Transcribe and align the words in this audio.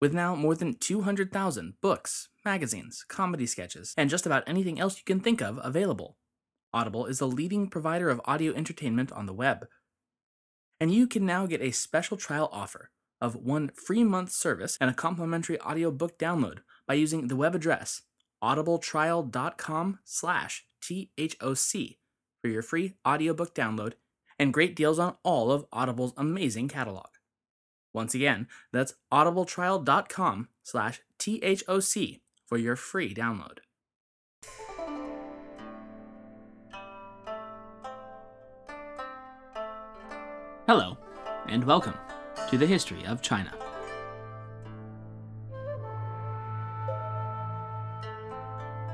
With 0.00 0.14
now 0.14 0.36
more 0.36 0.54
than 0.54 0.74
200,000 0.74 1.74
books, 1.80 2.28
magazines, 2.44 3.04
comedy 3.08 3.46
sketches, 3.46 3.94
and 3.96 4.08
just 4.08 4.26
about 4.26 4.44
anything 4.46 4.78
else 4.78 4.96
you 4.96 5.02
can 5.04 5.18
think 5.18 5.42
of 5.42 5.58
available, 5.62 6.16
Audible 6.72 7.06
is 7.06 7.18
the 7.18 7.26
leading 7.26 7.68
provider 7.68 8.08
of 8.08 8.20
audio 8.24 8.52
entertainment 8.54 9.10
on 9.10 9.26
the 9.26 9.32
web. 9.32 9.66
And 10.80 10.94
you 10.94 11.08
can 11.08 11.26
now 11.26 11.46
get 11.46 11.62
a 11.62 11.72
special 11.72 12.16
trial 12.16 12.48
offer 12.52 12.90
of 13.20 13.34
one 13.34 13.70
free 13.74 14.04
month 14.04 14.30
service 14.30 14.78
and 14.80 14.88
a 14.88 14.94
complimentary 14.94 15.60
audiobook 15.62 16.16
download 16.16 16.58
by 16.86 16.94
using 16.94 17.26
the 17.26 17.36
web 17.36 17.54
address 17.54 18.02
audibletrial.com 18.42 19.98
slash 20.04 20.64
THOC 20.80 21.96
for 22.40 22.48
your 22.48 22.62
free 22.62 22.94
audiobook 23.06 23.52
download 23.52 23.94
and 24.38 24.54
great 24.54 24.76
deals 24.76 25.00
on 25.00 25.16
all 25.24 25.50
of 25.50 25.66
Audible's 25.72 26.12
amazing 26.16 26.68
catalog. 26.68 27.08
Once 27.92 28.14
again, 28.14 28.46
that's 28.72 28.94
audibletrial.com 29.12 30.48
slash 30.62 31.00
THOC 31.18 32.20
for 32.46 32.58
your 32.58 32.76
free 32.76 33.14
download. 33.14 33.58
Hello, 40.66 40.98
and 41.46 41.64
welcome 41.64 41.94
to 42.50 42.58
the 42.58 42.66
History 42.66 43.04
of 43.06 43.22
China. 43.22 43.54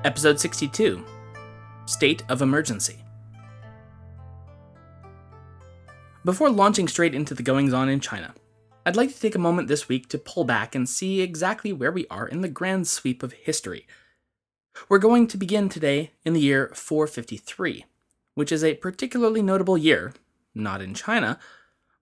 Episode 0.05 0.39
62 0.39 1.05
State 1.86 2.23
of 2.29 2.42
Emergency. 2.42 2.98
Before 6.25 6.48
launching 6.48 6.86
straight 6.89 7.14
into 7.14 7.34
the 7.34 7.42
goings 7.42 7.73
on 7.73 7.89
in 7.89 8.01
China, 8.01 8.34
I'd 8.86 8.96
like 8.96 9.14
to 9.14 9.20
take 9.20 9.34
a 9.34 9.38
moment 9.38 9.68
this 9.68 9.88
week 9.88 10.08
to 10.10 10.18
pull 10.18 10.44
back 10.44 10.74
and 10.74 10.86
see 10.86 11.22
exactly 11.22 11.72
where 11.72 11.90
we 11.90 12.06
are 12.10 12.28
in 12.28 12.42
the 12.42 12.48
grand 12.48 12.86
sweep 12.86 13.22
of 13.22 13.32
history. 13.32 13.86
We're 14.90 14.98
going 14.98 15.27
to 15.28 15.38
begin 15.38 15.70
today 15.70 16.10
in 16.22 16.34
the 16.34 16.40
year 16.40 16.70
453, 16.74 17.86
which 18.34 18.52
is 18.52 18.62
a 18.62 18.74
particularly 18.74 19.40
notable 19.40 19.78
year, 19.78 20.12
not 20.55 20.82
in 20.82 20.92
China, 20.92 21.38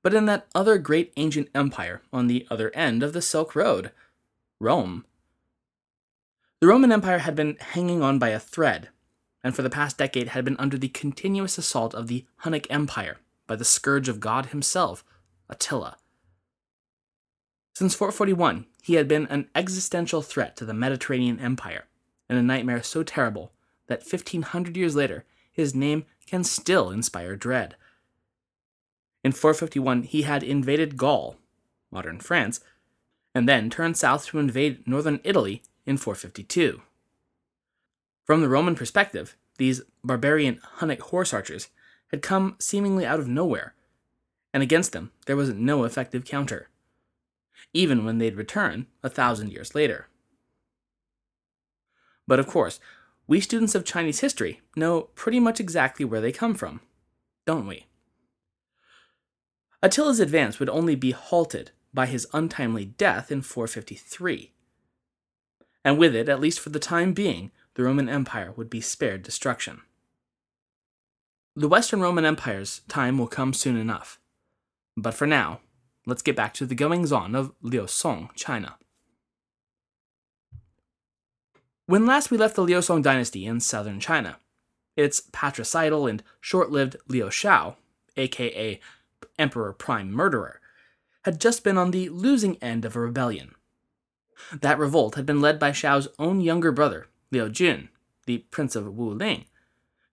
but 0.02 0.12
in 0.12 0.26
that 0.26 0.48
other 0.56 0.76
great 0.78 1.12
ancient 1.16 1.48
empire 1.54 2.02
on 2.12 2.26
the 2.26 2.48
other 2.50 2.74
end 2.74 3.04
of 3.04 3.12
the 3.12 3.22
Silk 3.22 3.54
Road 3.54 3.92
Rome. 4.58 5.04
The 6.60 6.66
Roman 6.66 6.90
Empire 6.90 7.18
had 7.18 7.36
been 7.36 7.58
hanging 7.60 8.02
on 8.02 8.18
by 8.18 8.30
a 8.30 8.40
thread, 8.40 8.88
and 9.44 9.54
for 9.54 9.62
the 9.62 9.70
past 9.70 9.98
decade 9.98 10.28
had 10.28 10.44
been 10.44 10.56
under 10.58 10.78
the 10.78 10.88
continuous 10.88 11.58
assault 11.58 11.94
of 11.94 12.08
the 12.08 12.26
Hunnic 12.44 12.66
Empire 12.70 13.18
by 13.46 13.54
the 13.54 13.64
scourge 13.64 14.08
of 14.08 14.18
God 14.18 14.46
himself, 14.46 15.04
Attila. 15.48 15.96
Since 17.74 17.94
441, 17.94 18.66
he 18.82 18.94
had 18.94 19.08
been 19.08 19.26
an 19.28 19.48
existential 19.54 20.22
threat 20.22 20.56
to 20.56 20.64
the 20.64 20.74
Mediterranean 20.74 21.40
Empire, 21.40 21.86
and 22.28 22.38
a 22.38 22.42
nightmare 22.42 22.82
so 22.82 23.02
terrible 23.02 23.52
that 23.86 24.00
1500 24.00 24.76
years 24.76 24.94
later, 24.94 25.24
his 25.50 25.74
name 25.74 26.04
can 26.26 26.44
still 26.44 26.90
inspire 26.90 27.36
dread. 27.36 27.76
In 29.24 29.32
451, 29.32 30.02
he 30.02 30.22
had 30.22 30.42
invaded 30.42 30.96
Gaul, 30.96 31.36
modern 31.90 32.20
France, 32.20 32.60
and 33.34 33.48
then 33.48 33.70
turned 33.70 33.96
south 33.96 34.26
to 34.26 34.38
invade 34.38 34.86
northern 34.86 35.20
Italy 35.24 35.62
in 35.86 35.96
452. 35.96 36.82
From 38.24 38.40
the 38.40 38.48
Roman 38.48 38.74
perspective, 38.74 39.36
these 39.58 39.82
barbarian 40.04 40.60
Hunnic 40.78 41.00
horse 41.00 41.32
archers 41.32 41.68
had 42.08 42.22
come 42.22 42.56
seemingly 42.58 43.06
out 43.06 43.20
of 43.20 43.28
nowhere, 43.28 43.74
and 44.52 44.62
against 44.62 44.92
them 44.92 45.12
there 45.26 45.36
was 45.36 45.50
no 45.50 45.84
effective 45.84 46.24
counter, 46.24 46.68
even 47.72 48.04
when 48.04 48.18
they'd 48.18 48.36
return 48.36 48.86
a 49.02 49.08
thousand 49.08 49.52
years 49.52 49.74
later. 49.74 50.08
But 52.26 52.38
of 52.38 52.46
course, 52.46 52.80
we 53.26 53.40
students 53.40 53.74
of 53.74 53.84
Chinese 53.84 54.20
history 54.20 54.60
know 54.76 55.02
pretty 55.14 55.40
much 55.40 55.60
exactly 55.60 56.04
where 56.04 56.20
they 56.20 56.32
come 56.32 56.54
from, 56.54 56.80
don't 57.46 57.66
we? 57.66 57.86
Attila's 59.82 60.20
advance 60.20 60.60
would 60.60 60.70
only 60.70 60.94
be 60.94 61.10
halted 61.10 61.72
by 61.92 62.06
his 62.06 62.26
untimely 62.32 62.84
death 62.84 63.32
in 63.32 63.42
453 63.42 64.52
and 65.84 65.98
with 65.98 66.14
it, 66.14 66.28
at 66.28 66.40
least 66.40 66.60
for 66.60 66.70
the 66.70 66.78
time 66.78 67.12
being, 67.12 67.50
the 67.74 67.82
Roman 67.82 68.08
Empire 68.08 68.52
would 68.56 68.70
be 68.70 68.80
spared 68.80 69.22
destruction. 69.22 69.80
The 71.56 71.68
Western 71.68 72.00
Roman 72.00 72.24
Empire's 72.24 72.80
time 72.88 73.18
will 73.18 73.26
come 73.26 73.52
soon 73.52 73.76
enough. 73.76 74.18
But 74.96 75.14
for 75.14 75.26
now, 75.26 75.60
let's 76.06 76.22
get 76.22 76.36
back 76.36 76.54
to 76.54 76.66
the 76.66 76.74
goings 76.74 77.12
on 77.12 77.34
of 77.34 77.52
Liu-Song, 77.62 78.30
China. 78.34 78.76
When 81.86 82.06
last 82.06 82.30
we 82.30 82.38
left 82.38 82.56
the 82.56 82.62
Liu-Song 82.62 83.02
dynasty 83.02 83.44
in 83.46 83.60
southern 83.60 84.00
China, 84.00 84.38
its 84.96 85.22
patricidal 85.32 86.06
and 86.06 86.22
short 86.40 86.70
lived 86.70 86.96
Liu 87.08 87.30
Shao, 87.30 87.76
aka 88.16 88.80
Emperor 89.38 89.72
Prime 89.72 90.12
Murderer, 90.12 90.60
had 91.24 91.40
just 91.40 91.64
been 91.64 91.78
on 91.78 91.90
the 91.90 92.08
losing 92.08 92.56
end 92.62 92.84
of 92.84 92.96
a 92.96 93.00
rebellion. 93.00 93.54
That 94.52 94.78
revolt 94.78 95.14
had 95.14 95.26
been 95.26 95.40
led 95.40 95.58
by 95.58 95.72
Shao's 95.72 96.08
own 96.18 96.40
younger 96.40 96.72
brother, 96.72 97.06
Liu 97.30 97.48
Jun, 97.48 97.88
the 98.26 98.38
Prince 98.50 98.76
of 98.76 98.92
Wu 98.96 99.10
Ling, 99.10 99.46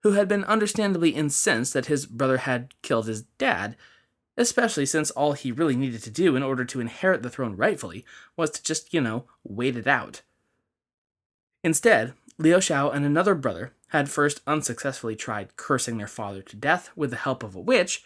who 0.03 0.13
had 0.13 0.27
been 0.27 0.43
understandably 0.45 1.09
incensed 1.09 1.73
that 1.73 1.87
his 1.87 2.05
brother 2.05 2.37
had 2.37 2.73
killed 2.81 3.07
his 3.07 3.23
dad, 3.37 3.75
especially 4.39 4.85
since 4.85 5.11
all 5.11 5.33
he 5.33 5.51
really 5.51 5.75
needed 5.75 6.01
to 6.01 6.09
do 6.09 6.35
in 6.37 6.41
order 6.41 6.63
to 6.63 6.79
inherit 6.79 7.21
the 7.21 7.29
throne 7.29 7.57
rightfully 7.57 8.05
was 8.37 8.49
to 8.49 8.63
just, 8.63 8.93
you 8.93 9.01
know, 9.01 9.25
wait 9.43 9.75
it 9.75 9.85
out. 9.85 10.21
Instead, 11.61 12.13
Liu 12.37 12.61
Shao 12.61 12.89
and 12.89 13.05
another 13.05 13.35
brother 13.35 13.73
had 13.89 14.09
first 14.09 14.39
unsuccessfully 14.47 15.15
tried 15.15 15.57
cursing 15.57 15.97
their 15.97 16.07
father 16.07 16.41
to 16.41 16.55
death 16.55 16.89
with 16.95 17.09
the 17.09 17.17
help 17.17 17.43
of 17.43 17.53
a 17.53 17.59
witch, 17.59 18.01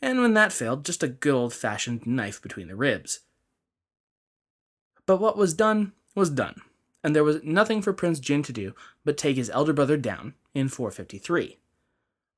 and 0.00 0.20
when 0.20 0.32
that 0.32 0.54
failed, 0.54 0.86
just 0.86 1.02
a 1.02 1.08
good 1.08 1.34
old 1.34 1.52
fashioned 1.52 2.06
knife 2.06 2.40
between 2.40 2.68
the 2.68 2.76
ribs. 2.76 3.20
But 5.04 5.18
what 5.18 5.36
was 5.36 5.52
done 5.52 5.92
was 6.14 6.30
done, 6.30 6.62
and 7.02 7.14
there 7.14 7.24
was 7.24 7.42
nothing 7.44 7.82
for 7.82 7.92
Prince 7.92 8.20
Jun 8.20 8.42
to 8.44 8.54
do 8.54 8.74
but 9.04 9.18
take 9.18 9.36
his 9.36 9.50
elder 9.50 9.74
brother 9.74 9.98
down 9.98 10.32
in 10.54 10.68
453, 10.68 11.58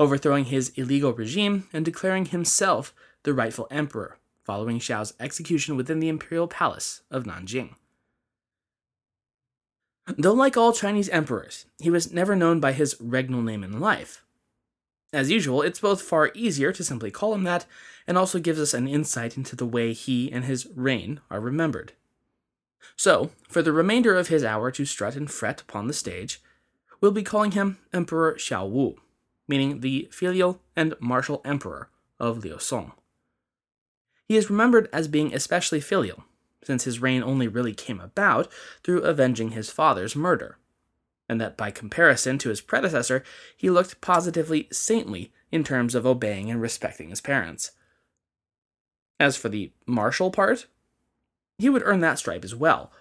overthrowing 0.00 0.46
his 0.46 0.70
illegal 0.70 1.12
regime 1.12 1.68
and 1.72 1.84
declaring 1.84 2.26
himself 2.26 2.92
the 3.26 3.34
rightful 3.34 3.66
emperor, 3.72 4.18
following 4.44 4.78
Shao's 4.78 5.12
execution 5.18 5.76
within 5.76 5.98
the 5.98 6.08
imperial 6.08 6.46
palace 6.46 7.02
of 7.10 7.24
Nanjing. 7.24 7.74
Though, 10.16 10.32
like 10.32 10.56
all 10.56 10.72
Chinese 10.72 11.08
emperors, 11.08 11.66
he 11.80 11.90
was 11.90 12.12
never 12.12 12.36
known 12.36 12.60
by 12.60 12.72
his 12.72 12.94
regnal 12.94 13.42
name 13.42 13.64
in 13.64 13.80
life. 13.80 14.22
As 15.12 15.28
usual, 15.28 15.62
it's 15.62 15.80
both 15.80 16.02
far 16.02 16.30
easier 16.34 16.70
to 16.72 16.84
simply 16.84 17.10
call 17.10 17.34
him 17.34 17.42
that, 17.42 17.66
and 18.06 18.16
also 18.16 18.38
gives 18.38 18.60
us 18.60 18.72
an 18.72 18.86
insight 18.86 19.36
into 19.36 19.56
the 19.56 19.66
way 19.66 19.92
he 19.92 20.30
and 20.30 20.44
his 20.44 20.68
reign 20.76 21.20
are 21.28 21.40
remembered. 21.40 21.94
So, 22.94 23.30
for 23.48 23.60
the 23.60 23.72
remainder 23.72 24.14
of 24.14 24.28
his 24.28 24.44
hour 24.44 24.70
to 24.70 24.84
strut 24.84 25.16
and 25.16 25.28
fret 25.28 25.62
upon 25.62 25.88
the 25.88 25.92
stage, 25.92 26.40
we'll 27.00 27.10
be 27.10 27.24
calling 27.24 27.50
him 27.50 27.78
Emperor 27.92 28.34
Xiao 28.34 28.70
Wu, 28.70 28.94
meaning 29.48 29.80
the 29.80 30.08
filial 30.12 30.60
and 30.76 30.94
martial 31.00 31.42
emperor 31.44 31.90
of 32.20 32.44
Liu 32.44 32.60
Song. 32.60 32.92
He 34.28 34.36
is 34.36 34.50
remembered 34.50 34.88
as 34.92 35.08
being 35.08 35.32
especially 35.32 35.80
filial, 35.80 36.24
since 36.64 36.84
his 36.84 37.00
reign 37.00 37.22
only 37.22 37.46
really 37.46 37.74
came 37.74 38.00
about 38.00 38.50
through 38.82 39.02
avenging 39.02 39.50
his 39.50 39.70
father's 39.70 40.16
murder, 40.16 40.58
and 41.28 41.40
that 41.40 41.56
by 41.56 41.70
comparison 41.70 42.38
to 42.38 42.48
his 42.48 42.60
predecessor, 42.60 43.22
he 43.56 43.70
looked 43.70 44.00
positively 44.00 44.68
saintly 44.72 45.32
in 45.52 45.62
terms 45.62 45.94
of 45.94 46.04
obeying 46.04 46.50
and 46.50 46.60
respecting 46.60 47.10
his 47.10 47.20
parents. 47.20 47.72
As 49.20 49.36
for 49.36 49.48
the 49.48 49.72
martial 49.86 50.30
part, 50.30 50.66
he 51.58 51.70
would 51.70 51.82
earn 51.84 52.00
that 52.00 52.18
stripe 52.18 52.44
as 52.44 52.54
well. 52.54 52.92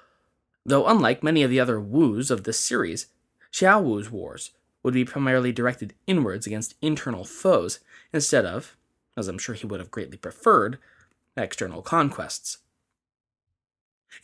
Though 0.66 0.88
unlike 0.88 1.24
many 1.24 1.44
of 1.44 1.50
the 1.50 1.60
other 1.60 1.80
Wus 1.80 2.31
of 2.31 2.44
this 2.44 2.60
series, 2.60 3.07
Xiao 3.51 3.83
Wu's 3.83 4.12
wars 4.12 4.51
would 4.83 4.94
be 4.94 5.06
primarily 5.06 5.51
directed 5.51 5.94
inwards 6.07 6.45
against 6.45 6.75
internal 6.81 7.25
foes 7.25 7.80
instead 8.13 8.45
of, 8.45 8.77
as 9.18 9.27
I'm 9.27 9.38
sure 9.38 9.56
he 9.56 9.66
would 9.66 9.80
have 9.80 9.92
greatly 9.92 10.18
preferred, 10.18 10.77
external 11.37 11.81
conquests. 11.81 12.59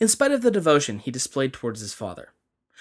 In 0.00 0.08
spite 0.08 0.32
of 0.32 0.42
the 0.42 0.50
devotion 0.50 0.98
he 0.98 1.10
displayed 1.10 1.52
towards 1.52 1.80
his 1.80 1.92
father, 1.92 2.32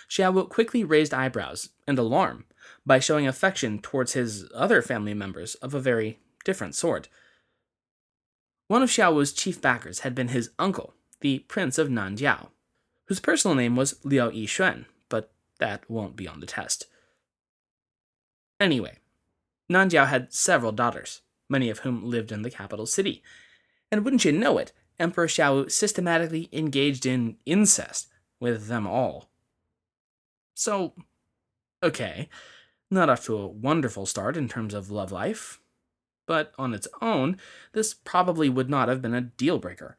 Xiaowu 0.10 0.50
quickly 0.50 0.83
raised 0.83 1.13
eyebrows 1.13 1.69
and 1.88 2.00
alarm 2.00 2.45
by 2.86 3.00
showing 3.00 3.28
affection 3.28 3.80
towards 3.80 4.13
his 4.13 4.50
other 4.54 4.81
family 4.81 5.13
members 5.13 5.56
of 5.56 5.74
a 5.74 5.80
very 5.80 6.19
different 6.44 6.75
sort. 6.75 7.07
One 8.68 8.81
of 8.81 8.89
Xiaowu's 8.89 9.33
chief 9.33 9.62
backers 9.62 10.00
had 10.00 10.16
been 10.16 10.30
his 10.30 10.51
uncle, 10.57 10.94
the 11.19 11.39
Prince 11.39 11.77
of 11.77 11.89
Nanjiao, 11.89 12.50
whose 13.06 13.19
personal 13.19 13.56
name 13.56 13.75
was 13.75 14.04
Liu 14.04 14.31
Yixuan, 14.31 14.86
but 15.10 15.31
that 15.60 15.89
won't 15.89 16.16
be 16.16 16.27
on 16.27 16.39
the 16.39 16.45
test. 16.45 16.88
Anyway, 18.60 18.98
Nanjiao 19.69 20.07
had 20.07 20.34
several 20.34 20.72
daughters, 20.72 21.22
many 21.50 21.69
of 21.69 21.80
whom 21.80 22.10
lived 22.10 22.31
in 22.31 22.42
the 22.42 22.50
capital 22.50 22.86
city. 22.86 23.24
And 23.92 24.06
wouldn't 24.06 24.26
you 24.26 24.32
know 24.32 24.58
it, 24.58 24.72
Emperor 25.00 25.28
Xiaowu 25.28 25.70
systematically 25.70 26.48
engaged 26.54 27.06
in 27.06 27.38
incest 27.46 28.08
with 28.40 28.68
them 28.68 28.88
all. 28.88 29.30
So, 30.54 30.94
okay, 31.84 32.30
not 32.90 33.10
off 33.10 33.26
to 33.26 33.38
a 33.38 33.48
wonderful 33.48 34.06
start 34.06 34.38
in 34.38 34.48
terms 34.48 34.74
of 34.74 34.92
love 34.92 35.12
life, 35.12 35.60
but 36.28 36.54
on 36.58 36.74
its 36.74 36.88
own, 37.02 37.38
this 37.74 37.94
probably 37.94 38.48
would 38.48 38.70
not 38.70 38.88
have 38.88 39.02
been 39.02 39.14
a 39.14 39.22
deal 39.22 39.58
breaker. 39.58 39.98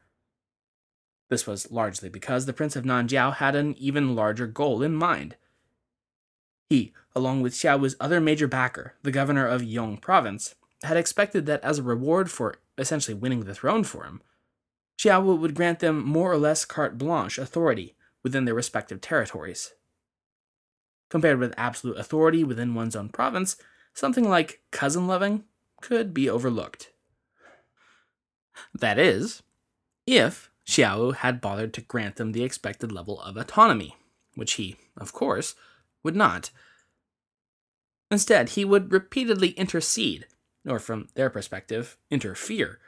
This 1.29 1.45
was 1.45 1.71
largely 1.71 2.09
because 2.09 2.45
the 2.45 2.53
Prince 2.53 2.75
of 2.75 2.85
Nanjiao 2.85 3.35
had 3.35 3.55
an 3.55 3.75
even 3.77 4.15
larger 4.15 4.47
goal 4.47 4.81
in 4.81 4.93
mind. 4.93 5.35
He, 6.69 6.93
along 7.15 7.41
with 7.41 7.53
Xiaowu's 7.53 7.95
other 7.99 8.21
major 8.21 8.47
backer, 8.47 8.95
the 9.03 9.11
governor 9.11 9.47
of 9.47 9.63
Yong 9.63 9.97
province, 9.97 10.55
had 10.83 10.97
expected 10.97 11.45
that 11.45 11.63
as 11.63 11.79
a 11.79 11.83
reward 11.83 12.31
for 12.31 12.55
essentially 12.77 13.15
winning 13.15 13.41
the 13.41 13.55
throne 13.55 13.83
for 13.83 14.03
him, 14.03 14.21
Xiaowu 14.97 15.37
would 15.37 15.55
grant 15.55 15.79
them 15.79 16.03
more 16.03 16.31
or 16.31 16.37
less 16.37 16.65
carte 16.65 16.97
blanche 16.97 17.37
authority 17.37 17.95
within 18.23 18.45
their 18.45 18.53
respective 18.53 19.01
territories. 19.01 19.73
Compared 21.09 21.39
with 21.39 21.53
absolute 21.57 21.97
authority 21.97 22.43
within 22.43 22.73
one's 22.73 22.95
own 22.95 23.09
province, 23.09 23.57
something 23.93 24.27
like 24.27 24.61
cousin 24.71 25.07
loving 25.07 25.43
could 25.81 26.13
be 26.13 26.29
overlooked. 26.29 26.91
That 28.73 28.97
is, 28.97 29.43
if 30.05 30.49
Xiaowu 30.67 31.15
had 31.15 31.41
bothered 31.41 31.73
to 31.73 31.81
grant 31.81 32.15
them 32.15 32.31
the 32.31 32.43
expected 32.43 32.91
level 32.91 33.19
of 33.21 33.37
autonomy, 33.37 33.95
which 34.35 34.53
he, 34.53 34.77
of 34.97 35.13
course, 35.13 35.55
would 36.03 36.15
not. 36.15 36.49
Instead, 38.09 38.49
he 38.49 38.63
would 38.63 38.91
repeatedly 38.91 39.49
intercede, 39.49 40.27
or 40.67 40.79
from 40.79 41.07
their 41.15 41.29
perspective, 41.29 41.97
interfere, 42.09 42.79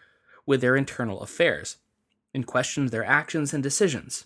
with 0.45 0.61
their 0.61 0.75
internal 0.75 1.21
affairs, 1.21 1.77
and 2.33 2.45
question 2.45 2.87
their 2.87 3.05
actions 3.05 3.53
and 3.53 3.63
decisions. 3.63 4.25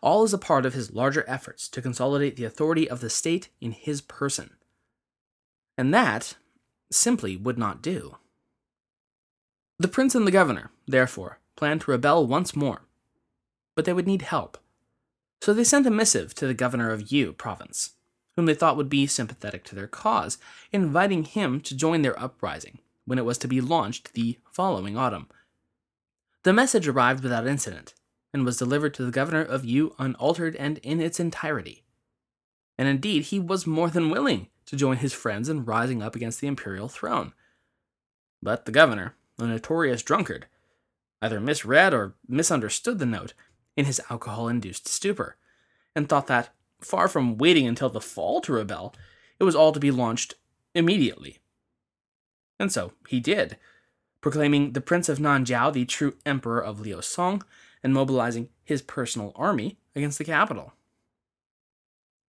All 0.00 0.24
is 0.24 0.32
a 0.32 0.38
part 0.38 0.64
of 0.64 0.74
his 0.74 0.92
larger 0.92 1.24
efforts 1.28 1.68
to 1.68 1.82
consolidate 1.82 2.36
the 2.36 2.44
authority 2.44 2.88
of 2.88 3.00
the 3.00 3.10
state 3.10 3.48
in 3.60 3.72
his 3.72 4.00
person. 4.00 4.50
And 5.76 5.92
that 5.92 6.36
simply 6.90 7.36
would 7.36 7.58
not 7.58 7.82
do. 7.82 8.16
The 9.78 9.88
prince 9.88 10.14
and 10.14 10.26
the 10.26 10.30
governor, 10.30 10.70
therefore, 10.86 11.38
planned 11.56 11.82
to 11.82 11.90
rebel 11.90 12.26
once 12.26 12.54
more, 12.54 12.82
but 13.74 13.84
they 13.84 13.92
would 13.92 14.06
need 14.06 14.22
help. 14.22 14.58
So 15.42 15.52
they 15.52 15.64
sent 15.64 15.86
a 15.86 15.90
missive 15.90 16.34
to 16.36 16.46
the 16.46 16.54
governor 16.54 16.90
of 16.90 17.12
Yu 17.12 17.32
province, 17.32 17.90
whom 18.36 18.46
they 18.46 18.54
thought 18.54 18.76
would 18.76 18.88
be 18.88 19.06
sympathetic 19.06 19.64
to 19.64 19.74
their 19.74 19.86
cause, 19.86 20.38
inviting 20.72 21.24
him 21.24 21.60
to 21.60 21.76
join 21.76 22.02
their 22.02 22.18
uprising 22.18 22.78
when 23.04 23.18
it 23.18 23.24
was 23.24 23.38
to 23.38 23.48
be 23.48 23.60
launched 23.60 24.12
the 24.14 24.38
following 24.50 24.96
autumn. 24.96 25.28
The 26.42 26.52
message 26.52 26.88
arrived 26.88 27.22
without 27.22 27.46
incident 27.46 27.94
and 28.32 28.44
was 28.44 28.56
delivered 28.56 28.94
to 28.94 29.04
the 29.04 29.12
governor 29.12 29.42
of 29.42 29.64
Yu 29.64 29.94
unaltered 29.98 30.56
and 30.56 30.78
in 30.78 31.00
its 31.00 31.20
entirety. 31.20 31.84
And 32.76 32.88
indeed, 32.88 33.24
he 33.24 33.38
was 33.38 33.66
more 33.66 33.88
than 33.88 34.10
willing 34.10 34.48
to 34.66 34.76
join 34.76 34.96
his 34.96 35.12
friends 35.12 35.48
in 35.48 35.64
rising 35.64 36.02
up 36.02 36.16
against 36.16 36.40
the 36.40 36.48
imperial 36.48 36.88
throne. 36.88 37.32
But 38.42 38.66
the 38.66 38.72
governor, 38.72 39.14
a 39.38 39.46
notorious 39.46 40.02
drunkard, 40.02 40.46
either 41.22 41.40
misread 41.40 41.94
or 41.94 42.14
misunderstood 42.28 42.98
the 42.98 43.06
note 43.06 43.32
in 43.76 43.84
his 43.84 44.00
alcohol 44.10 44.48
induced 44.48 44.88
stupor, 44.88 45.36
and 45.94 46.08
thought 46.08 46.26
that, 46.26 46.50
far 46.84 47.08
from 47.08 47.38
waiting 47.38 47.66
until 47.66 47.88
the 47.88 48.00
fall 48.00 48.40
to 48.42 48.52
rebel, 48.52 48.94
it 49.38 49.44
was 49.44 49.54
all 49.54 49.72
to 49.72 49.80
be 49.80 49.90
launched 49.90 50.34
immediately. 50.74 51.38
And 52.58 52.70
so 52.72 52.92
he 53.08 53.20
did, 53.20 53.56
proclaiming 54.20 54.72
the 54.72 54.80
Prince 54.80 55.08
of 55.08 55.18
Nanjiao 55.18 55.72
the 55.72 55.84
true 55.84 56.14
emperor 56.24 56.62
of 56.62 56.80
Liu 56.80 57.02
Song 57.02 57.42
and 57.82 57.92
mobilizing 57.92 58.48
his 58.64 58.82
personal 58.82 59.32
army 59.36 59.78
against 59.94 60.18
the 60.18 60.24
capital. 60.24 60.72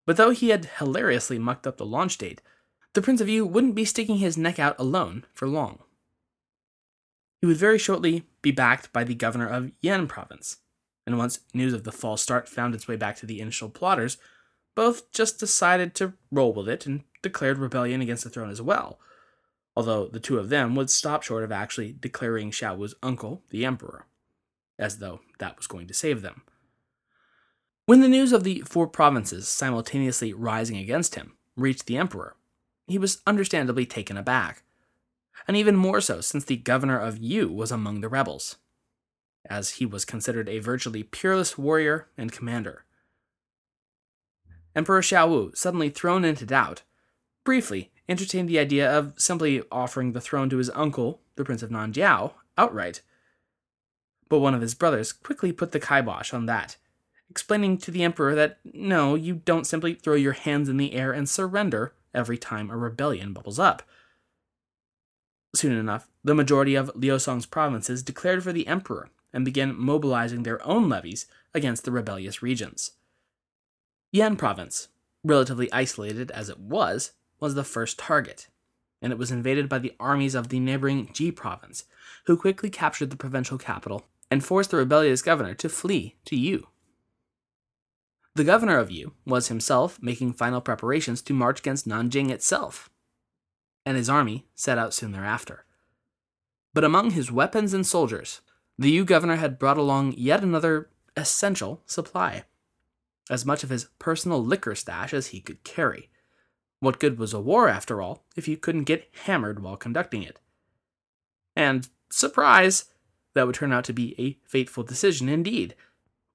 But 0.05 0.17
though 0.17 0.31
he 0.31 0.49
had 0.49 0.65
hilariously 0.77 1.39
mucked 1.39 1.65
up 1.65 1.77
the 1.77 1.85
launch 1.85 2.17
date, 2.17 2.41
the 2.93 3.01
Prince 3.01 3.21
of 3.21 3.29
Yu 3.29 3.45
wouldn't 3.45 3.75
be 3.75 3.85
sticking 3.85 4.17
his 4.17 4.37
neck 4.37 4.59
out 4.59 4.75
alone 4.79 5.25
for 5.33 5.47
long. 5.47 5.79
He 7.41 7.47
would 7.47 7.57
very 7.57 7.77
shortly 7.77 8.23
be 8.41 8.51
backed 8.51 8.93
by 8.93 9.03
the 9.03 9.15
governor 9.15 9.47
of 9.47 9.71
Yan 9.81 10.07
province, 10.07 10.57
and 11.05 11.17
once 11.17 11.39
news 11.53 11.73
of 11.73 11.83
the 11.83 11.91
false 11.91 12.21
start 12.21 12.47
found 12.47 12.73
its 12.73 12.87
way 12.87 12.95
back 12.95 13.15
to 13.17 13.25
the 13.25 13.39
initial 13.39 13.69
plotters, 13.69 14.17
both 14.75 15.11
just 15.11 15.39
decided 15.39 15.95
to 15.95 16.13
roll 16.31 16.53
with 16.53 16.69
it 16.69 16.85
and 16.85 17.03
declared 17.21 17.57
rebellion 17.57 18.01
against 18.01 18.23
the 18.23 18.29
throne 18.29 18.49
as 18.49 18.61
well, 18.61 18.99
although 19.75 20.07
the 20.07 20.19
two 20.19 20.37
of 20.37 20.49
them 20.49 20.75
would 20.75 20.89
stop 20.89 21.23
short 21.23 21.43
of 21.43 21.51
actually 21.51 21.95
declaring 21.99 22.51
Xiaowu's 22.51 22.95
uncle 23.01 23.41
the 23.49 23.65
emperor, 23.65 24.05
as 24.77 24.99
though 24.99 25.21
that 25.39 25.57
was 25.57 25.67
going 25.67 25.87
to 25.87 25.93
save 25.93 26.21
them. 26.21 26.43
When 27.85 28.01
the 28.01 28.07
news 28.07 28.33
of 28.33 28.43
the 28.43 28.61
four 28.61 28.87
provinces 28.87 29.47
simultaneously 29.47 30.33
rising 30.33 30.77
against 30.77 31.15
him 31.15 31.33
reached 31.55 31.85
the 31.85 31.97
emperor, 31.97 32.35
he 32.87 32.97
was 32.97 33.21
understandably 33.25 33.85
taken 33.85 34.17
aback, 34.17 34.63
and 35.47 35.55
even 35.55 35.75
more 35.75 36.01
so 36.01 36.21
since 36.21 36.45
the 36.45 36.57
governor 36.57 36.99
of 36.99 37.17
Yu 37.17 37.47
was 37.47 37.71
among 37.71 38.01
the 38.01 38.09
rebels, 38.09 38.57
as 39.47 39.71
he 39.71 39.85
was 39.85 40.05
considered 40.05 40.49
a 40.49 40.59
virtually 40.59 41.03
peerless 41.03 41.57
warrior 41.57 42.09
and 42.17 42.31
commander. 42.31 42.85
Emperor 44.75 45.01
Xiaowu, 45.01 45.55
suddenly 45.55 45.89
thrown 45.89 46.25
into 46.25 46.45
doubt, 46.45 46.83
briefly 47.43 47.91
entertained 48.09 48.49
the 48.49 48.59
idea 48.59 48.91
of 48.91 49.13
simply 49.17 49.63
offering 49.71 50.11
the 50.11 50.21
throne 50.21 50.49
to 50.49 50.57
his 50.57 50.69
uncle, 50.71 51.21
the 51.35 51.45
Prince 51.45 51.63
of 51.63 51.69
Nanjiao, 51.69 52.33
outright. 52.57 53.01
But 54.27 54.39
one 54.39 54.53
of 54.53 54.61
his 54.61 54.75
brothers 54.75 55.13
quickly 55.13 55.51
put 55.51 55.71
the 55.71 55.79
kibosh 55.79 56.33
on 56.33 56.45
that, 56.47 56.77
explaining 57.29 57.77
to 57.79 57.91
the 57.91 58.03
emperor 58.03 58.35
that 58.35 58.59
no, 58.63 59.15
you 59.15 59.35
don't 59.35 59.67
simply 59.67 59.93
throw 59.93 60.15
your 60.15 60.33
hands 60.33 60.67
in 60.67 60.77
the 60.77 60.93
air 60.93 61.11
and 61.11 61.29
surrender 61.29 61.93
every 62.13 62.37
time 62.37 62.69
a 62.69 62.77
rebellion 62.77 63.33
bubbles 63.33 63.59
up. 63.59 63.83
Soon 65.55 65.77
enough, 65.77 66.09
the 66.23 66.35
majority 66.35 66.75
of 66.75 66.91
Liu 66.95 67.17
Song's 67.17 67.45
provinces 67.45 68.03
declared 68.03 68.43
for 68.43 68.51
the 68.51 68.67
emperor 68.67 69.09
and 69.31 69.45
began 69.45 69.77
mobilizing 69.77 70.43
their 70.43 70.65
own 70.67 70.89
levies 70.89 71.27
against 71.53 71.85
the 71.85 71.91
rebellious 71.91 72.41
regions. 72.41 72.91
Yan 74.15 74.37
province, 74.37 74.87
relatively 75.25 75.69
isolated 75.73 76.31
as 76.31 76.47
it 76.47 76.57
was, 76.57 77.11
was 77.41 77.53
the 77.53 77.65
first 77.65 77.99
target, 77.99 78.47
and 79.01 79.11
it 79.11 79.19
was 79.19 79.29
invaded 79.29 79.67
by 79.67 79.77
the 79.77 79.93
armies 79.99 80.35
of 80.35 80.47
the 80.47 80.57
neighboring 80.57 81.09
Ji 81.11 81.33
province, 81.33 81.83
who 82.25 82.37
quickly 82.37 82.69
captured 82.69 83.09
the 83.09 83.17
provincial 83.17 83.57
capital 83.57 84.05
and 84.31 84.41
forced 84.41 84.71
the 84.71 84.77
rebellious 84.77 85.21
governor 85.21 85.53
to 85.55 85.67
flee 85.67 86.15
to 86.23 86.37
Yu. 86.37 86.65
The 88.35 88.45
governor 88.45 88.77
of 88.77 88.89
Yu 88.89 89.11
was 89.25 89.49
himself 89.49 90.01
making 90.01 90.31
final 90.31 90.61
preparations 90.61 91.21
to 91.23 91.33
march 91.33 91.59
against 91.59 91.85
Nanjing 91.85 92.29
itself, 92.29 92.89
and 93.85 93.97
his 93.97 94.07
army 94.07 94.45
set 94.55 94.77
out 94.77 94.93
soon 94.93 95.11
thereafter. 95.11 95.65
But 96.73 96.85
among 96.85 97.11
his 97.11 97.33
weapons 97.33 97.73
and 97.73 97.85
soldiers, 97.85 98.39
the 98.79 98.91
Yu 98.91 99.03
governor 99.03 99.35
had 99.35 99.59
brought 99.59 99.77
along 99.77 100.13
yet 100.15 100.41
another 100.41 100.87
essential 101.17 101.81
supply 101.85 102.45
as 103.29 103.45
much 103.45 103.63
of 103.63 103.69
his 103.69 103.87
personal 103.99 104.43
liquor 104.43 104.75
stash 104.75 105.13
as 105.13 105.27
he 105.27 105.39
could 105.39 105.63
carry. 105.63 106.09
What 106.79 106.99
good 106.99 107.17
was 107.17 107.33
a 107.33 107.39
war, 107.39 107.67
after 107.67 108.01
all, 108.01 108.25
if 108.35 108.47
you 108.47 108.57
couldn't 108.57 108.83
get 108.83 109.09
hammered 109.25 109.61
while 109.61 109.77
conducting 109.77 110.23
it? 110.23 110.39
And, 111.55 111.87
surprise, 112.11 112.85
that 113.33 113.45
would 113.45 113.55
turn 113.55 113.71
out 113.71 113.85
to 113.85 113.93
be 113.93 114.15
a 114.19 114.37
fateful 114.47 114.83
decision 114.83 115.29
indeed. 115.29 115.75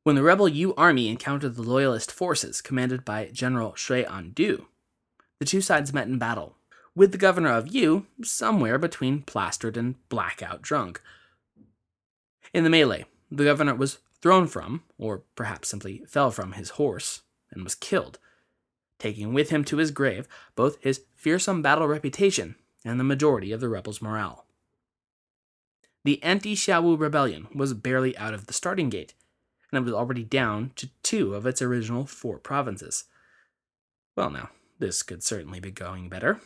When 0.02 0.16
the 0.16 0.22
rebel 0.22 0.48
Yu 0.48 0.74
army 0.76 1.08
encountered 1.08 1.56
the 1.56 1.62
loyalist 1.62 2.10
forces 2.10 2.62
commanded 2.62 3.04
by 3.04 3.26
General 3.26 3.72
Xue 3.72 4.06
Andu, 4.06 4.66
the 5.38 5.44
two 5.44 5.60
sides 5.60 5.92
met 5.92 6.06
in 6.06 6.18
battle, 6.18 6.56
with 6.94 7.12
the 7.12 7.18
governor 7.18 7.50
of 7.50 7.68
Yu 7.68 8.06
somewhere 8.22 8.78
between 8.78 9.22
plastered 9.22 9.76
and 9.76 9.96
blackout 10.08 10.62
drunk. 10.62 11.00
In 12.52 12.64
the 12.64 12.70
melee, 12.70 13.04
the 13.30 13.44
governor 13.44 13.74
was 13.74 13.98
thrown 14.22 14.46
from, 14.46 14.82
or 14.98 15.22
perhaps 15.34 15.68
simply 15.68 16.04
fell 16.06 16.30
from 16.30 16.52
his 16.52 16.70
horse, 16.70 17.22
and 17.50 17.64
was 17.64 17.74
killed. 17.74 18.18
taking 18.98 19.32
with 19.32 19.48
him 19.48 19.64
to 19.64 19.78
his 19.78 19.90
grave 19.90 20.28
both 20.54 20.76
his 20.82 21.04
fearsome 21.14 21.62
battle 21.62 21.88
reputation 21.88 22.54
and 22.84 23.00
the 23.00 23.04
majority 23.04 23.50
of 23.50 23.60
the 23.60 23.68
rebels' 23.68 24.02
morale. 24.02 24.44
The 26.04 26.22
anti 26.22 26.54
Xiaowu 26.54 26.98
rebellion 26.98 27.48
was 27.54 27.74
barely 27.74 28.16
out 28.16 28.34
of 28.34 28.46
the 28.46 28.52
starting 28.52 28.88
gate, 28.88 29.14
and 29.70 29.78
it 29.78 29.84
was 29.84 29.94
already 29.94 30.24
down 30.24 30.72
to 30.76 30.90
two 31.02 31.34
of 31.34 31.46
its 31.46 31.62
original 31.62 32.06
four 32.06 32.38
provinces. 32.38 33.04
Well, 34.16 34.30
now, 34.30 34.50
this 34.78 35.02
could 35.02 35.22
certainly 35.22 35.60
be 35.60 35.70
going 35.70 36.08
better. 36.08 36.40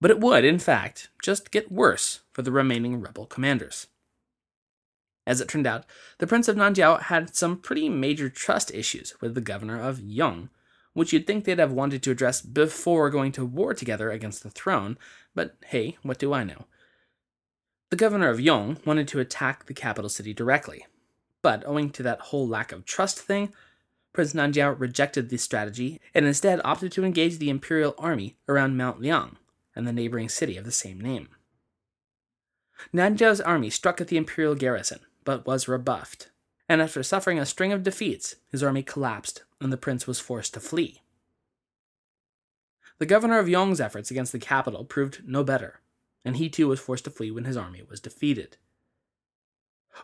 But 0.00 0.10
it 0.10 0.20
would, 0.20 0.44
in 0.44 0.58
fact, 0.58 1.08
just 1.22 1.50
get 1.50 1.72
worse 1.72 2.20
for 2.32 2.42
the 2.42 2.52
remaining 2.52 3.00
rebel 3.00 3.26
commanders. 3.26 3.86
As 5.26 5.40
it 5.40 5.48
turned 5.48 5.66
out, 5.66 5.84
the 6.18 6.26
Prince 6.26 6.46
of 6.46 6.56
Nanjiao 6.56 7.02
had 7.02 7.34
some 7.34 7.58
pretty 7.58 7.88
major 7.88 8.30
trust 8.30 8.72
issues 8.72 9.14
with 9.20 9.34
the 9.34 9.40
governor 9.40 9.80
of 9.80 10.00
Yong, 10.00 10.50
which 10.92 11.12
you'd 11.12 11.26
think 11.26 11.44
they'd 11.44 11.58
have 11.58 11.72
wanted 11.72 12.02
to 12.04 12.12
address 12.12 12.40
before 12.40 13.10
going 13.10 13.32
to 13.32 13.44
war 13.44 13.74
together 13.74 14.10
against 14.10 14.42
the 14.42 14.50
throne, 14.50 14.96
but 15.34 15.56
hey, 15.66 15.98
what 16.02 16.18
do 16.18 16.32
I 16.32 16.44
know? 16.44 16.66
The 17.90 17.96
governor 17.96 18.28
of 18.28 18.40
Yong 18.40 18.78
wanted 18.84 19.08
to 19.08 19.20
attack 19.20 19.66
the 19.66 19.74
capital 19.74 20.08
city 20.08 20.32
directly, 20.32 20.86
but 21.42 21.64
owing 21.66 21.90
to 21.90 22.02
that 22.04 22.20
whole 22.20 22.46
lack 22.46 22.72
of 22.72 22.84
trust 22.84 23.18
thing, 23.18 23.52
Prince 24.12 24.32
Nanjiao 24.32 24.78
rejected 24.80 25.28
this 25.28 25.42
strategy 25.42 26.00
and 26.14 26.24
instead 26.24 26.60
opted 26.64 26.92
to 26.92 27.04
engage 27.04 27.38
the 27.38 27.50
imperial 27.50 27.94
army 27.98 28.36
around 28.48 28.76
Mount 28.76 29.00
Liang 29.00 29.36
and 29.74 29.86
the 29.86 29.92
neighboring 29.92 30.28
city 30.28 30.56
of 30.56 30.64
the 30.64 30.72
same 30.72 31.00
name. 31.00 31.28
Nanjiao's 32.94 33.40
army 33.40 33.70
struck 33.70 34.00
at 34.00 34.08
the 34.08 34.16
imperial 34.16 34.54
garrison, 34.54 35.00
but 35.26 35.46
was 35.46 35.68
rebuffed, 35.68 36.30
and 36.70 36.80
after 36.80 37.02
suffering 37.02 37.38
a 37.38 37.44
string 37.44 37.72
of 37.72 37.82
defeats, 37.82 38.36
his 38.50 38.62
army 38.62 38.82
collapsed 38.82 39.44
and 39.60 39.70
the 39.70 39.76
prince 39.76 40.06
was 40.06 40.20
forced 40.20 40.54
to 40.54 40.60
flee. 40.60 41.02
The 42.98 43.06
governor 43.06 43.38
of 43.38 43.48
Yong's 43.48 43.80
efforts 43.80 44.10
against 44.10 44.32
the 44.32 44.38
capital 44.38 44.84
proved 44.84 45.22
no 45.26 45.44
better, 45.44 45.80
and 46.24 46.36
he 46.36 46.48
too 46.48 46.68
was 46.68 46.80
forced 46.80 47.04
to 47.04 47.10
flee 47.10 47.30
when 47.30 47.44
his 47.44 47.56
army 47.56 47.82
was 47.86 48.00
defeated. 48.00 48.56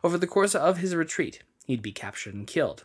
Over 0.05 0.19
the 0.19 0.27
course 0.27 0.55
of 0.55 0.79
his 0.79 0.95
retreat, 0.95 1.43
he'd 1.65 1.81
be 1.83 1.93
captured 1.93 2.35
and 2.35 2.47
killed, 2.47 2.85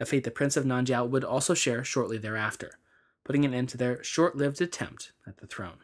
a 0.00 0.06
fate 0.06 0.24
the 0.24 0.30
Prince 0.30 0.56
of 0.56 0.64
Nanjiao 0.64 1.08
would 1.08 1.24
also 1.24 1.54
share 1.54 1.84
shortly 1.84 2.18
thereafter, 2.18 2.78
putting 3.24 3.44
an 3.44 3.54
end 3.54 3.68
to 3.70 3.76
their 3.76 4.02
short 4.02 4.36
lived 4.36 4.60
attempt 4.60 5.12
at 5.26 5.38
the 5.38 5.46
throne. 5.46 5.78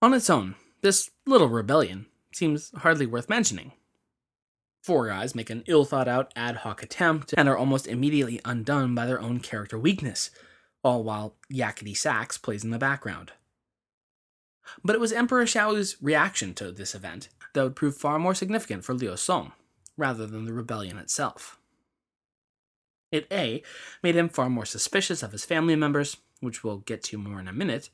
On 0.00 0.12
its 0.14 0.28
own, 0.28 0.56
this 0.82 1.10
little 1.26 1.48
rebellion 1.48 2.06
seems 2.34 2.70
hardly 2.78 3.06
worth 3.06 3.28
mentioning. 3.28 3.72
Four 4.82 5.08
guys 5.08 5.34
make 5.34 5.50
an 5.50 5.62
ill 5.66 5.84
thought 5.84 6.08
out 6.08 6.32
ad 6.34 6.56
hoc 6.56 6.82
attempt 6.82 7.32
and 7.36 7.48
are 7.48 7.56
almost 7.56 7.86
immediately 7.86 8.40
undone 8.44 8.94
by 8.94 9.06
their 9.06 9.20
own 9.20 9.38
character 9.38 9.78
weakness, 9.78 10.30
all 10.82 11.04
while 11.04 11.36
Yakety 11.52 11.96
Sax 11.96 12.36
plays 12.36 12.64
in 12.64 12.70
the 12.70 12.78
background. 12.78 13.32
But 14.84 14.96
it 14.96 15.00
was 15.00 15.12
Emperor 15.12 15.44
Xiaowu's 15.44 15.96
reaction 16.02 16.54
to 16.54 16.72
this 16.72 16.94
event 16.94 17.28
that 17.54 17.62
would 17.62 17.76
prove 17.76 17.96
far 17.96 18.18
more 18.18 18.34
significant 18.34 18.84
for 18.84 18.94
Liu 18.94 19.16
Song, 19.16 19.52
rather 19.96 20.26
than 20.26 20.46
the 20.46 20.52
rebellion 20.52 20.98
itself. 20.98 21.58
It 23.12 23.26
A 23.30 23.62
made 24.02 24.16
him 24.16 24.28
far 24.28 24.48
more 24.48 24.64
suspicious 24.64 25.22
of 25.22 25.32
his 25.32 25.44
family 25.44 25.76
members, 25.76 26.16
which 26.40 26.64
we'll 26.64 26.78
get 26.78 27.02
to 27.04 27.18
more 27.18 27.38
in 27.38 27.46
a 27.46 27.52
minute, 27.52 27.90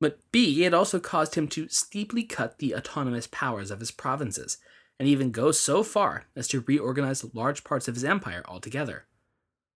but 0.00 0.18
B, 0.32 0.64
it 0.64 0.74
also 0.74 0.98
caused 0.98 1.34
him 1.34 1.46
to 1.48 1.68
steeply 1.68 2.22
cut 2.24 2.58
the 2.58 2.74
autonomous 2.74 3.26
powers 3.26 3.70
of 3.70 3.80
his 3.80 3.90
provinces, 3.90 4.58
and 4.98 5.06
even 5.06 5.30
go 5.30 5.52
so 5.52 5.82
far 5.82 6.24
as 6.34 6.48
to 6.48 6.64
reorganize 6.66 7.34
large 7.34 7.64
parts 7.64 7.86
of 7.86 7.94
his 7.94 8.04
empire 8.04 8.42
altogether. 8.46 9.06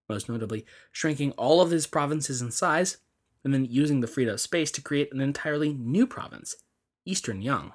Most 0.09 0.27
notably, 0.27 0.65
shrinking 0.91 1.31
all 1.31 1.61
of 1.61 1.71
his 1.71 1.87
provinces 1.87 2.41
in 2.41 2.51
size, 2.51 2.97
and 3.43 3.53
then 3.53 3.65
using 3.65 3.99
the 4.01 4.07
freed 4.07 4.27
up 4.27 4.39
space 4.39 4.71
to 4.71 4.81
create 4.81 5.13
an 5.13 5.21
entirely 5.21 5.73
new 5.73 6.07
province, 6.07 6.55
Eastern 7.05 7.41
Yang. 7.41 7.73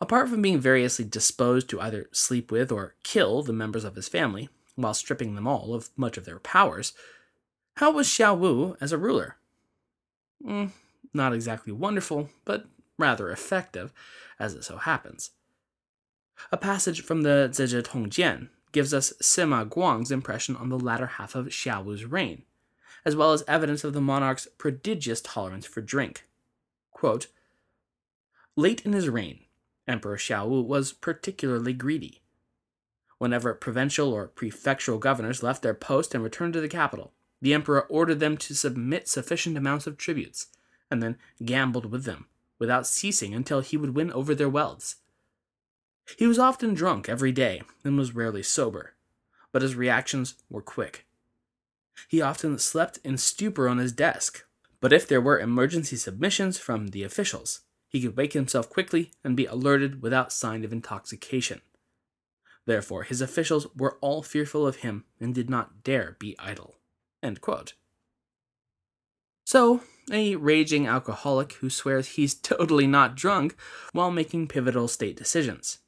Apart 0.00 0.28
from 0.28 0.42
being 0.42 0.60
variously 0.60 1.04
disposed 1.04 1.68
to 1.70 1.80
either 1.80 2.08
sleep 2.12 2.52
with 2.52 2.70
or 2.70 2.94
kill 3.02 3.42
the 3.42 3.52
members 3.52 3.84
of 3.84 3.96
his 3.96 4.08
family, 4.08 4.48
while 4.76 4.94
stripping 4.94 5.34
them 5.34 5.48
all 5.48 5.74
of 5.74 5.90
much 5.96 6.16
of 6.16 6.24
their 6.24 6.38
powers, 6.38 6.92
how 7.76 7.90
was 7.90 8.06
Xiao 8.06 8.38
Wu 8.38 8.76
as 8.80 8.92
a 8.92 8.98
ruler? 8.98 9.36
Mm, 10.44 10.70
not 11.12 11.32
exactly 11.32 11.72
wonderful, 11.72 12.30
but 12.44 12.66
rather 12.98 13.30
effective, 13.30 13.92
as 14.38 14.54
it 14.54 14.64
so 14.64 14.76
happens. 14.76 15.30
A 16.52 16.56
passage 16.56 17.02
from 17.02 17.22
the 17.22 17.48
Zizhi 17.52 17.82
Tongjian 17.82 18.48
gives 18.72 18.92
us 18.92 19.12
Sima 19.22 19.68
Guang's 19.68 20.10
impression 20.10 20.56
on 20.56 20.68
the 20.68 20.78
latter 20.78 21.06
half 21.06 21.34
of 21.34 21.46
Xiao 21.46 21.84
Wu's 21.84 22.04
reign, 22.04 22.42
as 23.04 23.16
well 23.16 23.32
as 23.32 23.44
evidence 23.48 23.84
of 23.84 23.92
the 23.92 24.00
monarch's 24.00 24.46
prodigious 24.58 25.20
tolerance 25.20 25.66
for 25.66 25.80
drink. 25.80 26.24
Quote, 26.90 27.28
Late 28.56 28.84
in 28.84 28.92
his 28.92 29.08
reign, 29.08 29.40
Emperor 29.86 30.16
Xiao 30.16 30.48
Wu 30.48 30.62
was 30.62 30.92
particularly 30.92 31.72
greedy. 31.72 32.22
Whenever 33.18 33.54
provincial 33.54 34.12
or 34.12 34.28
prefectural 34.28 35.00
governors 35.00 35.42
left 35.42 35.62
their 35.62 35.74
post 35.74 36.14
and 36.14 36.22
returned 36.22 36.52
to 36.52 36.60
the 36.60 36.68
capital, 36.68 37.12
the 37.40 37.54
emperor 37.54 37.82
ordered 37.82 38.20
them 38.20 38.36
to 38.36 38.54
submit 38.54 39.08
sufficient 39.08 39.56
amounts 39.56 39.86
of 39.86 39.96
tributes, 39.96 40.48
and 40.90 41.02
then 41.02 41.18
gambled 41.44 41.90
with 41.90 42.04
them, 42.04 42.26
without 42.58 42.86
ceasing 42.86 43.34
until 43.34 43.60
he 43.60 43.76
would 43.76 43.94
win 43.94 44.12
over 44.12 44.34
their 44.34 44.50
wealths. 44.50 44.96
He 46.16 46.26
was 46.26 46.38
often 46.38 46.74
drunk 46.74 47.08
every 47.08 47.32
day 47.32 47.62
and 47.84 47.98
was 47.98 48.14
rarely 48.14 48.42
sober, 48.42 48.94
but 49.52 49.62
his 49.62 49.74
reactions 49.74 50.34
were 50.48 50.62
quick. 50.62 51.06
He 52.08 52.22
often 52.22 52.58
slept 52.58 52.98
in 53.04 53.18
stupor 53.18 53.68
on 53.68 53.78
his 53.78 53.92
desk, 53.92 54.44
but 54.80 54.92
if 54.92 55.06
there 55.06 55.20
were 55.20 55.38
emergency 55.38 55.96
submissions 55.96 56.58
from 56.58 56.88
the 56.88 57.02
officials, 57.02 57.60
he 57.88 58.00
could 58.00 58.16
wake 58.16 58.32
himself 58.34 58.70
quickly 58.70 59.12
and 59.24 59.36
be 59.36 59.46
alerted 59.46 60.02
without 60.02 60.32
sign 60.32 60.64
of 60.64 60.72
intoxication. 60.72 61.60
Therefore, 62.66 63.02
his 63.02 63.20
officials 63.20 63.66
were 63.74 63.96
all 64.00 64.22
fearful 64.22 64.66
of 64.66 64.76
him 64.76 65.04
and 65.18 65.34
did 65.34 65.48
not 65.48 65.82
dare 65.82 66.16
be 66.18 66.36
idle. 66.38 66.76
So, 69.44 69.80
a 70.10 70.36
raging 70.36 70.86
alcoholic 70.86 71.54
who 71.54 71.70
swears 71.70 72.08
he's 72.08 72.34
totally 72.40 72.86
not 72.86 73.14
drunk 73.14 73.56
while 73.92 74.10
making 74.10 74.48
pivotal 74.48 74.88
state 74.88 75.16
decisions, 75.16 75.78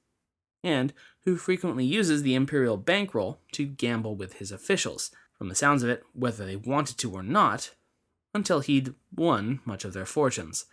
and 0.62 0.93
who 1.25 1.37
frequently 1.37 1.85
uses 1.85 2.23
the 2.23 2.35
imperial 2.35 2.77
bankroll 2.77 3.41
to 3.53 3.67
gamble 3.67 4.15
with 4.15 4.35
his 4.35 4.50
officials, 4.53 5.11
from 5.37 5.49
the 5.49 5.55
sounds 5.55 5.83
of 5.83 5.89
it, 5.89 6.03
whether 6.12 6.45
they 6.45 6.57
wanted 6.57 6.99
to 6.99 7.12
or 7.12 7.23
not, 7.23 7.75
until 8.35 8.61
he'd 8.61 8.95
won 9.15 9.61
much 9.65 9.85
of 9.85 9.93
their 9.93 10.07
fortunes. 10.07 10.67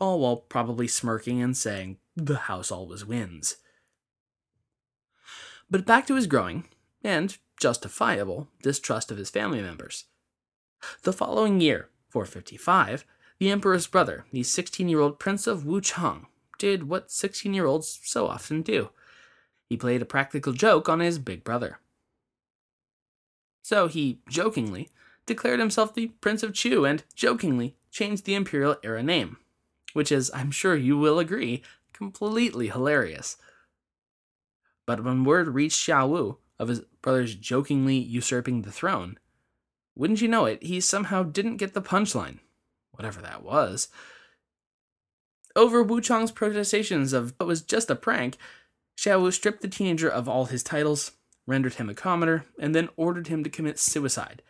All 0.00 0.20
while 0.20 0.36
probably 0.36 0.88
smirking 0.88 1.42
and 1.42 1.56
saying, 1.56 1.98
the 2.16 2.36
house 2.36 2.70
always 2.70 3.04
wins. 3.04 3.56
But 5.70 5.86
back 5.86 6.06
to 6.06 6.14
his 6.14 6.26
growing, 6.26 6.68
and 7.02 7.36
justifiable, 7.60 8.48
distrust 8.62 9.10
of 9.10 9.18
his 9.18 9.30
family 9.30 9.60
members. 9.60 10.04
The 11.02 11.12
following 11.12 11.60
year, 11.60 11.88
455, 12.14 13.04
the 13.40 13.50
emperor's 13.50 13.88
brother, 13.88 14.24
the 14.30 14.44
16 14.44 14.88
year 14.88 15.00
old 15.00 15.18
prince 15.18 15.48
of 15.48 15.64
Wuchang, 15.64 16.26
did 16.60 16.88
what 16.88 17.10
16 17.10 17.52
year 17.52 17.66
olds 17.66 17.98
so 18.04 18.28
often 18.28 18.62
do. 18.62 18.90
He 19.68 19.76
played 19.76 20.00
a 20.00 20.04
practical 20.06 20.52
joke 20.52 20.88
on 20.88 21.00
his 21.00 21.18
big 21.18 21.42
brother. 21.42 21.80
So 23.64 23.88
he, 23.88 24.20
jokingly, 24.28 24.90
declared 25.26 25.58
himself 25.58 25.92
the 25.92 26.12
Prince 26.20 26.44
of 26.44 26.54
Chu 26.54 26.84
and, 26.84 27.02
jokingly, 27.16 27.74
changed 27.90 28.26
the 28.26 28.36
imperial 28.36 28.76
era 28.84 29.02
name, 29.02 29.38
which 29.92 30.12
is, 30.12 30.30
I'm 30.32 30.52
sure 30.52 30.76
you 30.76 30.96
will 30.96 31.18
agree, 31.18 31.64
completely 31.92 32.68
hilarious. 32.68 33.38
But 34.86 35.02
when 35.02 35.24
word 35.24 35.48
reached 35.48 35.80
Xiao 35.80 36.08
Wu 36.08 36.38
of 36.60 36.68
his 36.68 36.82
brother's 37.02 37.34
jokingly 37.34 37.96
usurping 37.96 38.62
the 38.62 38.70
throne, 38.70 39.18
wouldn't 39.96 40.20
you 40.20 40.28
know 40.28 40.44
it, 40.44 40.62
he 40.62 40.80
somehow 40.80 41.22
didn't 41.22 41.58
get 41.58 41.74
the 41.74 41.82
punchline, 41.82 42.38
whatever 42.92 43.20
that 43.22 43.42
was. 43.42 43.88
Over 45.56 45.82
Wu 45.82 46.00
Chang's 46.00 46.32
protestations 46.32 47.12
of 47.12 47.32
what 47.36 47.46
was 47.46 47.62
just 47.62 47.90
a 47.90 47.94
prank, 47.94 48.36
Xiao 48.96 49.20
Wu 49.20 49.30
stripped 49.30 49.62
the 49.62 49.68
teenager 49.68 50.08
of 50.08 50.28
all 50.28 50.46
his 50.46 50.62
titles, 50.62 51.12
rendered 51.46 51.74
him 51.74 51.88
a 51.88 51.94
commoner, 51.94 52.44
and 52.58 52.74
then 52.74 52.88
ordered 52.96 53.28
him 53.28 53.44
to 53.44 53.50
commit 53.50 53.78
suicide. 53.78 54.42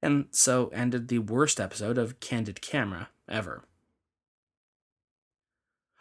And 0.00 0.26
so 0.30 0.68
ended 0.68 1.08
the 1.08 1.18
worst 1.18 1.60
episode 1.60 1.98
of 1.98 2.20
Candid 2.20 2.60
Camera 2.60 3.08
ever. 3.28 3.64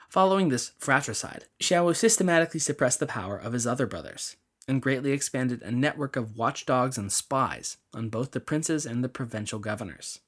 Following 0.10 0.50
this 0.50 0.72
fratricide, 0.77 1.46
Xiao 1.60 1.86
Wu 1.86 1.93
systematically 1.93 2.60
suppressed 2.60 3.00
the 3.00 3.07
power 3.07 3.38
of 3.38 3.53
his 3.53 3.67
other 3.67 3.86
brothers, 3.86 4.36
and 4.68 4.82
greatly 4.82 5.12
expanded 5.12 5.62
a 5.62 5.72
network 5.72 6.16
of 6.16 6.36
watchdogs 6.36 6.98
and 6.98 7.12
spies 7.12 7.78
on 7.94 8.10
both 8.10 8.32
the 8.32 8.40
princes 8.40 8.86
and 8.86 9.04
the 9.04 9.10
provincial 9.10 9.60
governors. 9.60 10.20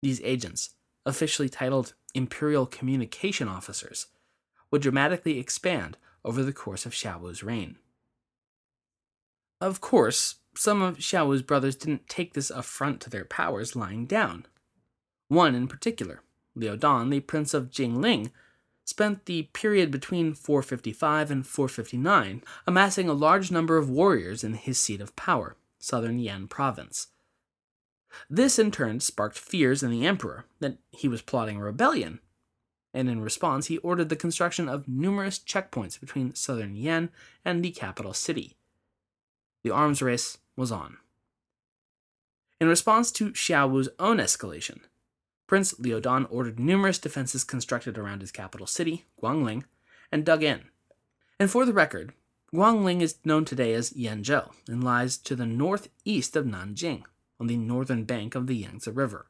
These 0.00 0.20
agents, 0.22 0.70
officially 1.04 1.48
titled 1.48 1.94
Imperial 2.14 2.66
Communication 2.66 3.48
Officers, 3.48 4.06
would 4.70 4.82
dramatically 4.82 5.38
expand 5.38 5.96
over 6.24 6.42
the 6.42 6.52
course 6.52 6.86
of 6.86 6.92
Xiaowu's 6.92 7.42
reign. 7.42 7.76
Of 9.60 9.80
course, 9.80 10.36
some 10.56 10.82
of 10.82 10.98
Xiaowu's 10.98 11.42
brothers 11.42 11.76
didn't 11.76 12.08
take 12.08 12.34
this 12.34 12.50
affront 12.50 13.00
to 13.02 13.10
their 13.10 13.24
powers 13.24 13.76
lying 13.76 14.06
down. 14.06 14.46
One 15.28 15.54
in 15.54 15.68
particular, 15.68 16.22
Liu 16.54 16.76
Dan, 16.76 17.10
the 17.10 17.20
Prince 17.20 17.54
of 17.54 17.70
Jingling, 17.70 18.32
spent 18.84 19.26
the 19.26 19.44
period 19.52 19.90
between 19.90 20.34
455 20.34 21.30
and 21.30 21.46
459 21.46 22.42
amassing 22.66 23.08
a 23.08 23.14
large 23.14 23.50
number 23.50 23.76
of 23.76 23.90
warriors 23.90 24.42
in 24.42 24.54
his 24.54 24.78
seat 24.78 25.00
of 25.00 25.16
power, 25.16 25.56
southern 25.78 26.18
Yan 26.18 26.48
province. 26.48 27.08
This 28.28 28.58
in 28.58 28.70
turn 28.70 29.00
sparked 29.00 29.38
fears 29.38 29.82
in 29.82 29.90
the 29.90 30.06
emperor 30.06 30.44
that 30.60 30.78
he 30.90 31.08
was 31.08 31.22
plotting 31.22 31.56
a 31.56 31.64
rebellion, 31.64 32.20
and 32.92 33.08
in 33.08 33.20
response 33.20 33.66
he 33.66 33.78
ordered 33.78 34.08
the 34.08 34.16
construction 34.16 34.68
of 34.68 34.88
numerous 34.88 35.38
checkpoints 35.38 35.98
between 35.98 36.34
southern 36.34 36.76
Yan 36.76 37.10
and 37.44 37.64
the 37.64 37.70
capital 37.70 38.12
city. 38.12 38.56
The 39.64 39.70
arms 39.70 40.02
race 40.02 40.38
was 40.56 40.72
on. 40.72 40.98
In 42.60 42.68
response 42.68 43.10
to 43.12 43.32
Xiaowu's 43.32 43.88
own 43.98 44.18
escalation, 44.18 44.80
Prince 45.52 45.74
Liudan 45.74 46.26
ordered 46.30 46.58
numerous 46.58 46.98
defenses 46.98 47.44
constructed 47.44 47.98
around 47.98 48.22
his 48.22 48.32
capital 48.32 48.66
city, 48.66 49.04
Guangling, 49.22 49.64
and 50.10 50.24
dug 50.24 50.42
in. 50.42 50.62
And 51.38 51.50
for 51.50 51.66
the 51.66 51.74
record, 51.74 52.14
Guangling 52.54 53.02
is 53.02 53.18
known 53.22 53.44
today 53.44 53.74
as 53.74 53.92
Yangzhou 53.92 54.50
and 54.66 54.82
lies 54.82 55.18
to 55.18 55.36
the 55.36 55.44
northeast 55.44 56.36
of 56.36 56.46
Nanjing, 56.46 57.02
on 57.38 57.48
the 57.48 57.58
northern 57.58 58.04
bank 58.04 58.34
of 58.34 58.46
the 58.46 58.56
Yangtze 58.56 58.90
River. 58.90 59.26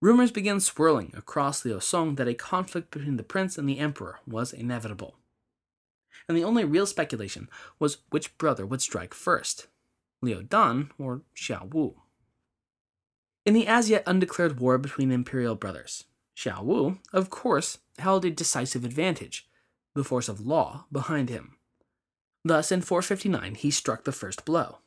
Rumors 0.00 0.30
began 0.30 0.60
swirling 0.60 1.12
across 1.16 1.64
Liu 1.64 1.80
Song 1.80 2.14
that 2.14 2.28
a 2.28 2.34
conflict 2.34 2.92
between 2.92 3.16
the 3.16 3.24
prince 3.24 3.58
and 3.58 3.68
the 3.68 3.80
emperor 3.80 4.20
was 4.24 4.52
inevitable. 4.52 5.16
And 6.28 6.38
the 6.38 6.44
only 6.44 6.62
real 6.62 6.86
speculation 6.86 7.48
was 7.80 7.98
which 8.10 8.38
brother 8.38 8.64
would 8.66 8.82
strike 8.82 9.14
first, 9.14 9.66
Liu 10.22 10.44
Dan 10.44 10.92
or 10.96 11.22
Xiao 11.34 11.74
Wu. 11.74 11.96
In 13.46 13.54
the 13.54 13.68
as 13.68 13.88
yet 13.88 14.02
undeclared 14.06 14.58
war 14.58 14.76
between 14.76 15.08
the 15.10 15.14
imperial 15.14 15.54
brothers, 15.54 16.04
Xiao 16.36 16.64
Wu, 16.64 16.98
of 17.12 17.30
course, 17.30 17.78
held 17.98 18.24
a 18.24 18.30
decisive 18.30 18.84
advantage, 18.84 19.48
the 19.94 20.02
force 20.02 20.28
of 20.28 20.44
law 20.44 20.86
behind 20.90 21.30
him. 21.30 21.56
Thus, 22.44 22.72
in 22.72 22.82
459, 22.82 23.54
he 23.54 23.70
struck 23.70 24.02
the 24.02 24.10
first 24.10 24.44
blow, 24.44 24.78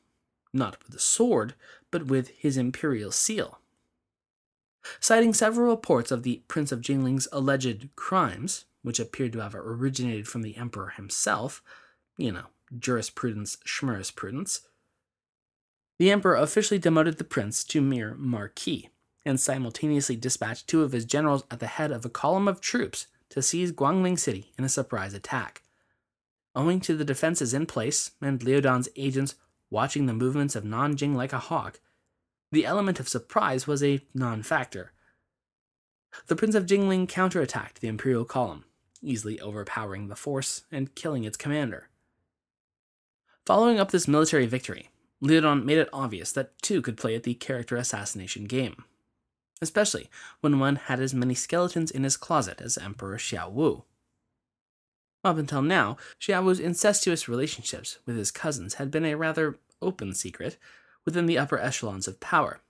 not 0.53 0.77
with 0.83 0.93
a 0.93 0.99
sword, 0.99 1.55
but 1.89 2.07
with 2.07 2.29
his 2.37 2.57
imperial 2.57 3.11
seal. 3.11 3.59
Citing 4.99 5.33
several 5.33 5.69
reports 5.69 6.11
of 6.11 6.23
the 6.23 6.41
Prince 6.49 6.73
of 6.73 6.81
Jingling's 6.81 7.29
alleged 7.31 7.89
crimes, 7.95 8.65
which 8.81 8.99
appeared 8.99 9.31
to 9.33 9.39
have 9.39 9.55
originated 9.55 10.27
from 10.27 10.41
the 10.41 10.57
emperor 10.57 10.89
himself, 10.89 11.63
you 12.17 12.31
know, 12.31 12.47
jurisprudence, 12.77 13.57
schmurisprudence, 13.65 14.61
the 15.99 16.09
emperor 16.09 16.35
officially 16.35 16.79
demoted 16.79 17.17
the 17.17 17.23
prince 17.23 17.63
to 17.65 17.81
mere 17.81 18.15
marquis 18.15 18.89
and 19.25 19.39
simultaneously 19.39 20.15
dispatched 20.15 20.67
two 20.67 20.81
of 20.81 20.93
his 20.93 21.05
generals 21.05 21.43
at 21.51 21.59
the 21.59 21.67
head 21.67 21.91
of 21.91 22.05
a 22.05 22.09
column 22.09 22.47
of 22.47 22.61
troops 22.61 23.07
to 23.29 23.41
seize 23.41 23.73
Guangling 23.73 24.17
City 24.17 24.51
in 24.57 24.63
a 24.63 24.69
surprise 24.69 25.13
attack. 25.13 25.61
Owing 26.55 26.79
to 26.81 26.95
the 26.95 27.05
defenses 27.05 27.53
in 27.53 27.65
place 27.65 28.11
and 28.21 28.39
Liudan's 28.39 28.89
agents 28.95 29.35
watching 29.69 30.05
the 30.05 30.13
movements 30.13 30.55
of 30.55 30.63
Nanjing 30.63 31.15
like 31.15 31.33
a 31.33 31.37
hawk, 31.39 31.79
the 32.51 32.65
element 32.65 32.99
of 32.99 33.07
surprise 33.07 33.67
was 33.67 33.83
a 33.83 34.01
non 34.15 34.41
factor. 34.41 34.93
The 36.25 36.35
Prince 36.35 36.55
of 36.55 36.65
Jingling 36.65 37.07
counterattacked 37.07 37.75
the 37.79 37.87
Imperial 37.87 38.25
column, 38.25 38.65
easily 39.01 39.39
overpowering 39.39 40.07
the 40.07 40.15
force 40.15 40.63
and 40.71 40.95
killing 40.95 41.25
its 41.25 41.37
commander. 41.37 41.89
Following 43.45 43.79
up 43.79 43.91
this 43.91 44.07
military 44.07 44.47
victory, 44.47 44.89
Liudan 45.21 45.65
made 45.65 45.77
it 45.77 45.89
obvious 45.91 46.31
that 46.31 46.59
two 46.61 46.81
could 46.81 46.97
play 46.97 47.15
at 47.15 47.23
the 47.23 47.33
character 47.33 47.75
assassination 47.75 48.45
game, 48.45 48.85
especially 49.61 50.09
when 50.41 50.59
one 50.59 50.77
had 50.77 50.99
as 50.99 51.13
many 51.13 51.33
skeletons 51.33 51.91
in 51.91 52.03
his 52.03 52.17
closet 52.17 52.61
as 52.61 52.77
Emperor 52.77 53.17
Xiao 53.17 53.51
Wu. 53.51 53.83
Up 55.23 55.37
until 55.37 55.61
now, 55.61 55.97
Xiao 56.21 56.43
Wu's 56.43 56.59
incestuous 56.59 57.27
relationships 57.27 57.99
with 58.05 58.15
his 58.15 58.31
cousins 58.31 58.75
had 58.75 58.89
been 58.89 59.05
a 59.05 59.15
rather 59.17 59.59
open 59.81 60.13
secret 60.13 60.57
within 61.05 61.25
the 61.25 61.37
upper 61.37 61.59
echelons 61.59 62.07
of 62.07 62.21
power, 62.21 62.61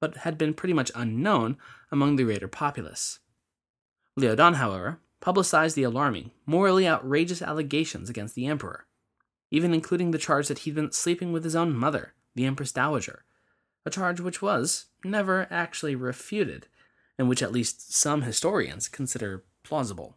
but 0.00 0.18
had 0.18 0.36
been 0.36 0.54
pretty 0.54 0.72
much 0.72 0.90
unknown 0.94 1.56
among 1.92 2.16
the 2.16 2.24
greater 2.24 2.48
populace. 2.48 3.20
Liu 4.16 4.34
Dan, 4.34 4.54
however, 4.54 4.98
publicized 5.20 5.76
the 5.76 5.84
alarming, 5.84 6.32
morally 6.46 6.88
outrageous 6.88 7.40
allegations 7.40 8.10
against 8.10 8.34
the 8.34 8.46
emperor, 8.46 8.86
even 9.54 9.72
including 9.72 10.10
the 10.10 10.18
charge 10.18 10.48
that 10.48 10.58
he'd 10.58 10.74
been 10.74 10.90
sleeping 10.90 11.32
with 11.32 11.44
his 11.44 11.54
own 11.54 11.72
mother, 11.72 12.12
the 12.34 12.44
Empress 12.44 12.72
Dowager, 12.72 13.24
a 13.86 13.90
charge 13.90 14.18
which 14.18 14.42
was 14.42 14.86
never 15.04 15.46
actually 15.48 15.94
refuted, 15.94 16.66
and 17.16 17.28
which 17.28 17.40
at 17.40 17.52
least 17.52 17.94
some 17.94 18.22
historians 18.22 18.88
consider 18.88 19.44
plausible. 19.62 20.16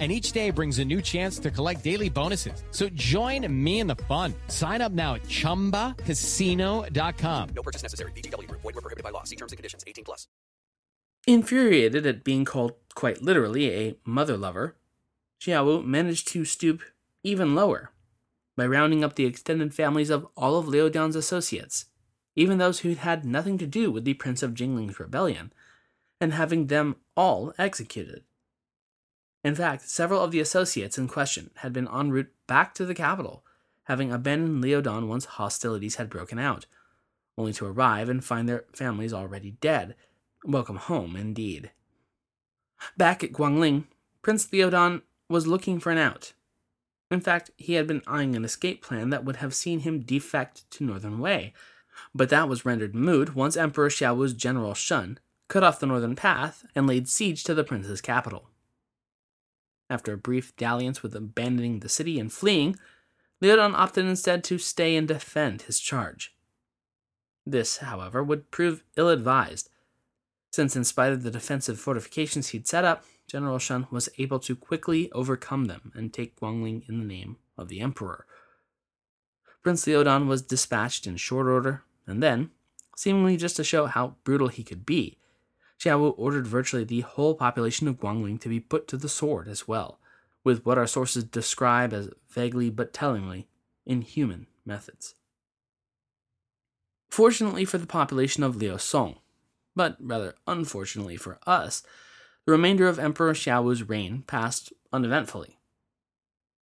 and 0.00 0.10
each 0.10 0.32
day 0.32 0.50
brings 0.50 0.80
a 0.80 0.84
new 0.84 1.00
chance 1.00 1.38
to 1.38 1.52
collect 1.52 1.84
daily 1.84 2.08
bonuses. 2.08 2.64
So 2.72 2.88
join 2.94 3.46
me 3.64 3.78
in 3.78 3.86
the 3.86 3.94
fun. 3.94 4.34
Sign 4.48 4.82
up 4.82 4.90
now 4.90 5.14
at 5.14 5.22
ChumbaCasino.com. 5.22 7.48
No 7.54 7.62
purchase 7.62 7.84
necessary. 7.84 8.10
VGW. 8.12 8.50
Void 8.50 8.64
were 8.64 8.72
prohibited 8.72 9.04
by 9.04 9.10
law. 9.10 9.22
See 9.22 9.36
terms 9.36 9.52
and 9.52 9.56
conditions. 9.56 9.84
18 9.86 10.04
plus. 10.04 10.26
Infuriated 11.26 12.06
at 12.06 12.24
being 12.24 12.44
called, 12.44 12.74
quite 12.94 13.22
literally, 13.22 13.72
a 13.72 13.96
mother 14.04 14.36
lover, 14.36 14.76
Xiao 15.40 15.84
managed 15.84 16.28
to 16.28 16.44
stoop 16.44 16.82
even 17.22 17.54
lower 17.54 17.90
by 18.56 18.66
rounding 18.66 19.02
up 19.02 19.16
the 19.16 19.24
extended 19.24 19.74
families 19.74 20.10
of 20.10 20.26
all 20.36 20.58
of 20.58 20.68
Liu 20.68 20.90
Dan's 20.90 21.16
associates, 21.16 21.86
even 22.36 22.58
those 22.58 22.80
who 22.80 22.94
had 22.94 23.24
nothing 23.24 23.58
to 23.58 23.66
do 23.66 23.90
with 23.90 24.04
the 24.04 24.14
Prince 24.14 24.42
of 24.42 24.54
Jingling's 24.54 25.00
rebellion, 25.00 25.52
and 26.20 26.32
having 26.32 26.66
them 26.66 26.96
all 27.16 27.52
executed. 27.58 28.24
In 29.44 29.54
fact, 29.54 29.86
several 29.88 30.22
of 30.22 30.30
the 30.30 30.40
associates 30.40 30.96
in 30.96 31.06
question 31.06 31.50
had 31.56 31.74
been 31.74 31.86
en 31.88 32.10
route 32.10 32.32
back 32.46 32.74
to 32.74 32.86
the 32.86 32.94
capital, 32.94 33.44
having 33.84 34.10
abandoned 34.10 34.62
Liu 34.62 34.80
Dan 34.80 35.06
once 35.06 35.26
hostilities 35.26 35.96
had 35.96 36.08
broken 36.08 36.38
out, 36.38 36.64
only 37.36 37.52
to 37.52 37.66
arrive 37.66 38.08
and 38.08 38.24
find 38.24 38.48
their 38.48 38.64
families 38.72 39.12
already 39.12 39.50
dead. 39.60 39.94
Welcome 40.44 40.76
home, 40.76 41.14
indeed. 41.14 41.70
Back 42.96 43.22
at 43.22 43.32
Guangling, 43.32 43.84
Prince 44.22 44.50
Liu 44.50 44.70
Dan 44.70 45.02
was 45.28 45.46
looking 45.46 45.78
for 45.78 45.90
an 45.90 45.98
out. 45.98 46.32
In 47.10 47.20
fact, 47.20 47.50
he 47.58 47.74
had 47.74 47.86
been 47.86 48.02
eyeing 48.06 48.34
an 48.34 48.44
escape 48.44 48.82
plan 48.82 49.10
that 49.10 49.24
would 49.26 49.36
have 49.36 49.54
seen 49.54 49.80
him 49.80 50.00
defect 50.00 50.68
to 50.70 50.84
Northern 50.84 51.18
Wei, 51.18 51.52
but 52.14 52.30
that 52.30 52.48
was 52.48 52.64
rendered 52.64 52.94
moot 52.94 53.34
once 53.34 53.58
Emperor 53.58 53.90
Xiaowu's 53.90 54.32
general 54.32 54.72
Shun 54.72 55.18
cut 55.48 55.62
off 55.62 55.78
the 55.78 55.86
northern 55.86 56.16
path 56.16 56.64
and 56.74 56.86
laid 56.86 57.08
siege 57.08 57.44
to 57.44 57.54
the 57.54 57.62
prince's 57.62 58.00
capital. 58.00 58.48
After 59.90 60.14
a 60.14 60.18
brief 60.18 60.56
dalliance 60.56 61.02
with 61.02 61.14
abandoning 61.14 61.80
the 61.80 61.88
city 61.88 62.18
and 62.18 62.32
fleeing, 62.32 62.76
Liudan 63.42 63.74
opted 63.74 64.06
instead 64.06 64.42
to 64.44 64.58
stay 64.58 64.96
and 64.96 65.06
defend 65.06 65.62
his 65.62 65.78
charge. 65.78 66.34
This, 67.46 67.78
however, 67.78 68.22
would 68.22 68.50
prove 68.50 68.84
ill 68.96 69.10
advised, 69.10 69.68
since 70.54 70.76
in 70.76 70.84
spite 70.84 71.12
of 71.12 71.24
the 71.24 71.32
defensive 71.32 71.80
fortifications 71.80 72.50
he'd 72.50 72.68
set 72.68 72.84
up, 72.84 73.04
General 73.26 73.58
Shun 73.58 73.88
was 73.90 74.08
able 74.18 74.38
to 74.38 74.54
quickly 74.54 75.10
overcome 75.10 75.64
them 75.64 75.90
and 75.96 76.12
take 76.12 76.38
Guangling 76.38 76.88
in 76.88 77.00
the 77.00 77.04
name 77.04 77.38
of 77.58 77.66
the 77.66 77.80
Emperor. 77.80 78.24
Prince 79.64 79.84
Liudan 79.84 80.28
was 80.28 80.42
dispatched 80.42 81.08
in 81.08 81.16
short 81.16 81.48
order, 81.48 81.82
and 82.06 82.22
then, 82.22 82.52
seemingly 82.94 83.36
just 83.36 83.56
to 83.56 83.64
show 83.64 83.86
how 83.86 84.14
brutal 84.22 84.46
he 84.46 84.62
could 84.62 84.86
be, 84.86 85.18
Xiao 85.80 86.14
ordered 86.16 86.46
virtually 86.46 86.84
the 86.84 87.00
whole 87.00 87.34
population 87.34 87.88
of 87.88 87.98
Guangling 87.98 88.40
to 88.40 88.48
be 88.48 88.60
put 88.60 88.88
to 88.88 88.96
the 88.96 89.08
sword 89.08 89.48
as 89.48 89.68
well, 89.68 89.98
with 90.42 90.64
what 90.64 90.78
our 90.78 90.86
sources 90.86 91.24
describe 91.24 91.92
as 91.92 92.10
vaguely 92.28 92.70
but 92.70 92.92
tellingly 92.92 93.48
inhuman 93.86 94.46
methods. 94.64 95.14
Fortunately 97.10 97.64
for 97.64 97.78
the 97.78 97.86
population 97.86 98.42
of 98.42 98.56
Liu 98.56 98.78
Song, 98.78 99.18
but 99.76 99.96
rather 100.00 100.34
unfortunately 100.46 101.16
for 101.16 101.38
us, 101.46 101.82
the 102.44 102.52
remainder 102.52 102.88
of 102.88 102.98
Emperor 102.98 103.32
Xiaowu's 103.32 103.88
reign 103.88 104.24
passed 104.26 104.72
uneventfully. 104.92 105.58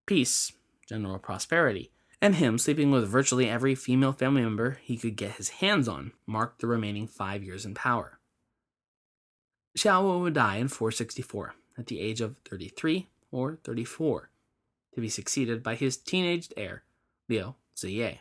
Peace, 0.06 0.52
general 0.88 1.20
prosperity, 1.20 1.92
and 2.22 2.36
him 2.36 2.58
sleeping 2.58 2.92
with 2.92 3.08
virtually 3.08 3.50
every 3.50 3.76
female 3.76 4.12
family 4.12 4.42
member 4.42 4.80
he 4.82 4.98
could 4.98 5.16
get 5.16 5.36
his 5.36 5.50
hands 5.50 5.88
on 5.88 6.12
marked 6.26 6.60
the 6.60 6.68
remaining 6.68 7.08
five 7.08 7.44
years 7.44 7.66
in 7.66 7.74
power. 7.74 8.19
Xiao 9.78 10.22
would 10.22 10.34
die 10.34 10.58
in 10.58 10.68
464 10.68 11.54
at 11.78 11.88
the 11.88 12.00
age 12.00 12.22
of 12.22 12.38
33 12.50 13.08
or 13.32 13.58
34, 13.64 14.30
to 14.94 15.02
be 15.02 15.10
succeeded 15.10 15.64
by 15.64 15.76
his 15.76 15.98
teenaged 15.98 16.54
heir, 16.58 16.84
Liu 17.28 17.56
Ziye. 17.76 18.20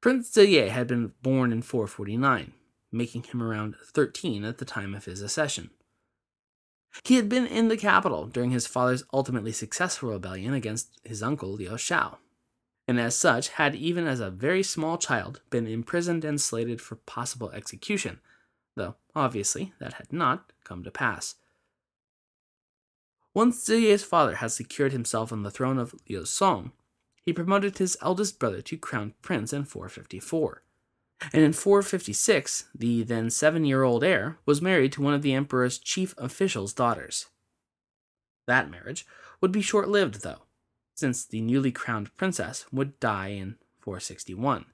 Prince 0.00 0.30
Ziye 0.30 0.68
had 0.68 0.86
been 0.86 1.12
born 1.22 1.50
in 1.50 1.62
449, 1.62 2.52
making 2.92 3.22
him 3.22 3.42
around 3.42 3.76
13 3.82 4.44
at 4.44 4.58
the 4.58 4.64
time 4.64 4.94
of 4.94 5.06
his 5.06 5.22
accession. 5.22 5.70
He 7.02 7.16
had 7.16 7.28
been 7.28 7.46
in 7.46 7.68
the 7.68 7.76
capital 7.76 8.26
during 8.26 8.50
his 8.50 8.66
father's 8.66 9.02
ultimately 9.12 9.50
successful 9.50 10.10
rebellion 10.10 10.54
against 10.54 11.00
his 11.02 11.22
uncle 11.22 11.52
Liu 11.52 11.76
Shao, 11.76 12.18
and 12.86 13.00
as 13.00 13.16
such 13.16 13.48
had 13.48 13.74
even 13.74 14.06
as 14.06 14.20
a 14.20 14.30
very 14.30 14.62
small 14.62 14.98
child 14.98 15.40
been 15.50 15.66
imprisoned 15.66 16.24
and 16.24 16.40
slated 16.40 16.80
for 16.80 16.96
possible 16.96 17.50
execution, 17.50 18.20
though 18.76 18.96
obviously 19.14 19.72
that 19.78 19.94
had 19.94 20.12
not 20.12 20.52
come 20.64 20.82
to 20.84 20.90
pass. 20.90 21.36
Once 23.32 23.68
Ziye's 23.68 24.04
father 24.04 24.36
had 24.36 24.52
secured 24.52 24.92
himself 24.92 25.32
on 25.32 25.42
the 25.42 25.50
throne 25.50 25.78
of 25.78 25.94
Liu 26.08 26.24
Song, 26.24 26.72
he 27.24 27.32
promoted 27.32 27.78
his 27.78 27.96
eldest 28.00 28.38
brother 28.38 28.62
to 28.62 28.76
crown 28.76 29.14
prince 29.22 29.52
in 29.52 29.64
454. 29.64 30.62
And 31.32 31.42
in 31.42 31.52
456, 31.52 32.64
the 32.74 33.02
then 33.02 33.30
seven 33.30 33.64
year 33.64 33.82
old 33.82 34.04
heir 34.04 34.38
was 34.44 34.60
married 34.60 34.92
to 34.92 35.02
one 35.02 35.14
of 35.14 35.22
the 35.22 35.32
emperor's 35.32 35.78
chief 35.78 36.14
officials' 36.18 36.74
daughters. 36.74 37.26
That 38.46 38.70
marriage 38.70 39.06
would 39.40 39.52
be 39.52 39.62
short 39.62 39.88
lived, 39.88 40.22
though, 40.22 40.42
since 40.94 41.24
the 41.24 41.40
newly 41.40 41.72
crowned 41.72 42.14
princess 42.16 42.66
would 42.70 43.00
die 43.00 43.28
in 43.28 43.56
461. 43.80 44.66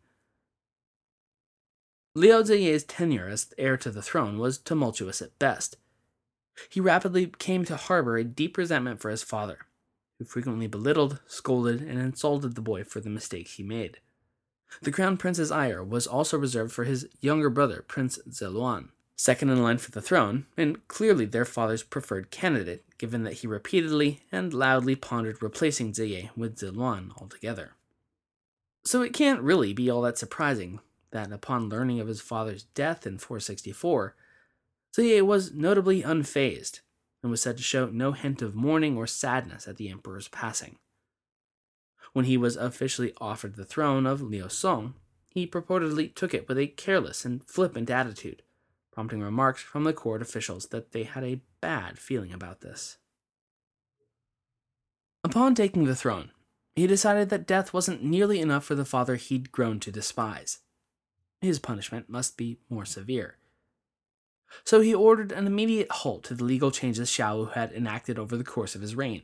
Liu 2.13 2.43
Ziye's 2.43 2.83
tenure 2.83 3.29
as 3.29 3.55
heir 3.57 3.77
to 3.77 3.91
the 3.91 4.03
throne 4.03 4.39
was 4.39 4.59
tumultuous 4.59 5.23
at 5.23 5.39
best. 5.39 5.77
He 6.69 6.81
rapidly 6.81 7.27
came 7.39 7.65
to 7.65 7.77
harbor 7.77 8.17
a 8.17 8.25
deep 8.25 8.59
resentment 8.59 9.01
for 9.01 9.11
his 9.11 9.23
father, 9.23 9.59
who 10.19 10.25
frequently 10.25 10.67
belittled, 10.67 11.21
scolded, 11.29 11.81
and 11.81 12.01
insulted 12.01 12.57
the 12.57 12.61
boy 12.61 12.83
for 12.83 13.01
the 13.01 13.11
mistakes 13.11 13.55
he 13.55 13.63
made. 13.63 13.99
The 14.83 14.91
crown 14.91 15.19
prince's 15.19 15.53
ire 15.53 15.85
was 15.85 16.09
also 16.09 16.37
reserved 16.37 16.73
for 16.73 16.85
his 16.85 17.09
younger 17.21 17.49
brother, 17.49 17.85
Prince 17.87 18.19
Ziluan, 18.29 18.89
second 19.17 19.51
in 19.51 19.63
line 19.63 19.79
for 19.79 19.93
the 19.93 20.03
throne, 20.03 20.47
and 20.57 20.87
clearly 20.89 21.27
their 21.27 21.45
father's 21.45 21.85
preferred 21.85 22.33
candidate, 22.33 22.85
given 22.99 23.23
that 23.23 23.35
he 23.35 23.47
repeatedly 23.47 24.23
and 24.33 24.53
loudly 24.53 24.97
pondered 24.97 25.43
replacing 25.43 25.93
Ziye 25.93 26.31
with 26.37 26.59
Ziluan 26.59 27.13
altogether. 27.21 27.73
So 28.85 29.03
it 29.03 29.13
can't 29.13 29.43
really 29.43 29.73
be 29.73 29.89
all 29.89 30.03
that 30.03 30.19
surprising 30.19 30.81
that 31.13 31.33
upon 31.33 31.69
learning 31.69 32.01
of 32.01 32.09
his 32.09 32.21
father's 32.21 32.65
death 32.65 33.07
in 33.07 33.19
464, 33.19 34.15
Ziye 34.97 35.23
was 35.23 35.53
notably 35.53 36.03
unfazed 36.03 36.81
and 37.23 37.31
was 37.31 37.43
said 37.43 37.57
to 37.57 37.63
show 37.63 37.87
no 37.87 38.13
hint 38.13 38.43
of 38.43 38.55
mourning 38.55 38.97
or 38.97 39.07
sadness 39.07 39.69
at 39.69 39.77
the 39.77 39.89
emperor's 39.89 40.29
passing. 40.29 40.79
When 42.13 42.25
he 42.25 42.37
was 42.37 42.57
officially 42.57 43.13
offered 43.21 43.55
the 43.55 43.65
throne 43.65 44.07
of 44.07 44.23
Liu 44.23 44.49
Song, 44.49 44.95
he 45.29 45.47
purportedly 45.47 46.13
took 46.13 46.35
it 46.35 46.49
with 46.49 46.59
a 46.59 46.67
careless 46.67 47.25
and 47.25 47.45
flippant 47.45 47.89
attitude, 47.89 48.43
prompting 48.93 49.21
remarks 49.21 49.63
from 49.63 49.85
the 49.85 49.93
court 49.93 50.23
officials 50.23 50.67
that 50.69 50.91
they 50.91 51.05
had 51.05 51.23
a 51.23 51.41
bad 51.61 51.99
feeling 51.99 52.33
about 52.33 52.63
this. 52.63 52.99
Upon 55.23 55.55
taking 55.55 55.85
the 55.85 55.95
throne, 55.95 56.31
he 56.75 56.87
decided 56.87 57.29
that 57.29 57.47
death 57.47 57.73
wasn't 57.73 58.03
nearly 58.03 58.41
enough 58.41 58.65
for 58.65 58.75
the 58.75 58.85
father 58.85 59.17
he'd 59.17 59.53
grown 59.53 59.79
to 59.81 59.93
despise. 59.93 60.59
His 61.41 61.59
punishment 61.59 62.09
must 62.09 62.37
be 62.37 62.59
more 62.69 62.85
severe. 62.85 63.37
So 64.65 64.81
he 64.81 64.95
ordered 64.95 65.33
an 65.33 65.47
immediate 65.47 65.91
halt 65.91 66.25
to 66.25 66.35
the 66.35 66.45
legal 66.45 66.71
changes 66.71 67.09
Xiaowu 67.09 67.53
had 67.53 67.73
enacted 67.73 68.19
over 68.19 68.37
the 68.37 68.45
course 68.45 68.75
of 68.75 68.81
his 68.81 68.97
reign. 68.97 69.23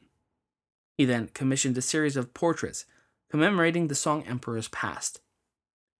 He 0.96 1.04
then 1.04 1.28
commissioned 1.34 1.76
a 1.76 1.82
series 1.82 2.16
of 2.16 2.32
portraits 2.32 2.86
commemorating 3.30 3.88
the 3.88 3.94
Song 3.94 4.22
Emperor's 4.24 4.68
past, 4.68 5.20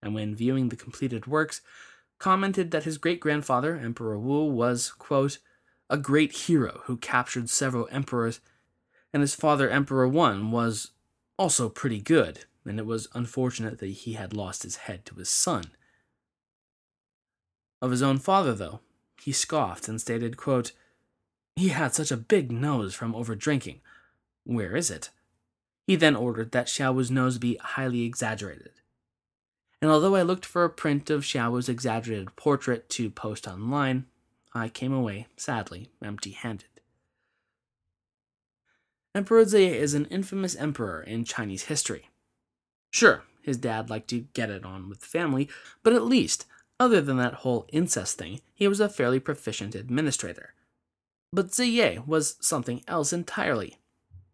and 0.01 0.13
when 0.15 0.35
viewing 0.35 0.69
the 0.69 0.75
completed 0.75 1.27
works, 1.27 1.61
commented 2.19 2.71
that 2.71 2.85
his 2.85 2.97
great 2.97 3.19
grandfather, 3.19 3.75
Emperor 3.75 4.17
Wu, 4.17 4.45
was, 4.45 4.91
quote, 4.91 5.39
a 5.89 5.97
great 5.97 6.31
hero 6.31 6.81
who 6.85 6.97
captured 6.97 7.49
several 7.49 7.87
emperors, 7.91 8.39
and 9.13 9.21
his 9.21 9.35
father, 9.35 9.69
Emperor 9.69 10.07
Wen, 10.07 10.51
was 10.51 10.91
also 11.37 11.69
pretty 11.69 12.01
good, 12.01 12.45
and 12.65 12.79
it 12.79 12.85
was 12.85 13.07
unfortunate 13.13 13.79
that 13.79 13.87
he 13.87 14.13
had 14.13 14.33
lost 14.33 14.63
his 14.63 14.77
head 14.77 15.05
to 15.05 15.15
his 15.15 15.29
son. 15.29 15.65
Of 17.81 17.91
his 17.91 18.01
own 18.01 18.17
father, 18.17 18.53
though, 18.53 18.79
he 19.21 19.31
scoffed 19.31 19.87
and 19.87 19.99
stated, 20.01 20.37
quote, 20.37 20.71
He 21.55 21.69
had 21.69 21.93
such 21.93 22.11
a 22.11 22.17
big 22.17 22.51
nose 22.51 22.95
from 22.95 23.15
over 23.15 23.35
drinking. 23.35 23.81
Where 24.43 24.75
is 24.75 24.89
it? 24.89 25.09
He 25.85 25.95
then 25.95 26.15
ordered 26.15 26.51
that 26.51 26.67
Xiao's 26.67 27.11
nose 27.11 27.37
be 27.37 27.57
highly 27.57 28.03
exaggerated. 28.03 28.71
And 29.81 29.91
although 29.91 30.15
I 30.15 30.23
looked 30.23 30.45
for 30.45 30.63
a 30.63 30.69
print 30.69 31.09
of 31.09 31.23
Xiao's 31.23 31.69
exaggerated 31.69 32.35
portrait 32.35 32.89
to 32.89 33.09
post 33.09 33.47
online, 33.47 34.05
I 34.53 34.69
came 34.69 34.93
away, 34.93 35.27
sadly, 35.37 35.89
empty 36.03 36.31
handed. 36.31 36.67
Emperor 39.13 39.45
Ziye 39.45 39.71
is 39.71 39.93
an 39.93 40.05
infamous 40.05 40.55
emperor 40.55 41.01
in 41.01 41.23
Chinese 41.23 41.63
history. 41.63 42.09
Sure, 42.91 43.23
his 43.41 43.57
dad 43.57 43.89
liked 43.89 44.09
to 44.09 44.27
get 44.33 44.49
it 44.49 44.65
on 44.65 44.89
with 44.89 44.99
the 44.99 45.05
family, 45.05 45.47
but 45.83 45.93
at 45.93 46.03
least, 46.03 46.45
other 46.79 47.01
than 47.01 47.17
that 47.17 47.35
whole 47.35 47.65
incest 47.71 48.17
thing, 48.17 48.41
he 48.53 48.67
was 48.67 48.79
a 48.79 48.89
fairly 48.89 49.19
proficient 49.19 49.75
administrator. 49.75 50.53
But 51.33 51.49
Ziye 51.49 52.05
was 52.05 52.37
something 52.39 52.83
else 52.87 53.11
entirely 53.11 53.77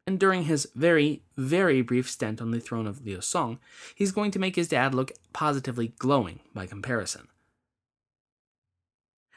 and 0.05 0.19
during 0.19 0.43
his 0.43 0.67
very, 0.75 1.23
very 1.37 1.81
brief 1.81 2.09
stint 2.09 2.41
on 2.41 2.51
the 2.51 2.59
throne 2.59 2.87
of 2.87 3.05
Liu 3.05 3.21
Song, 3.21 3.59
he's 3.95 4.11
going 4.11 4.31
to 4.31 4.39
make 4.39 4.55
his 4.55 4.67
dad 4.67 4.93
look 4.93 5.11
positively 5.31 5.93
glowing 5.97 6.39
by 6.53 6.65
comparison. 6.65 7.27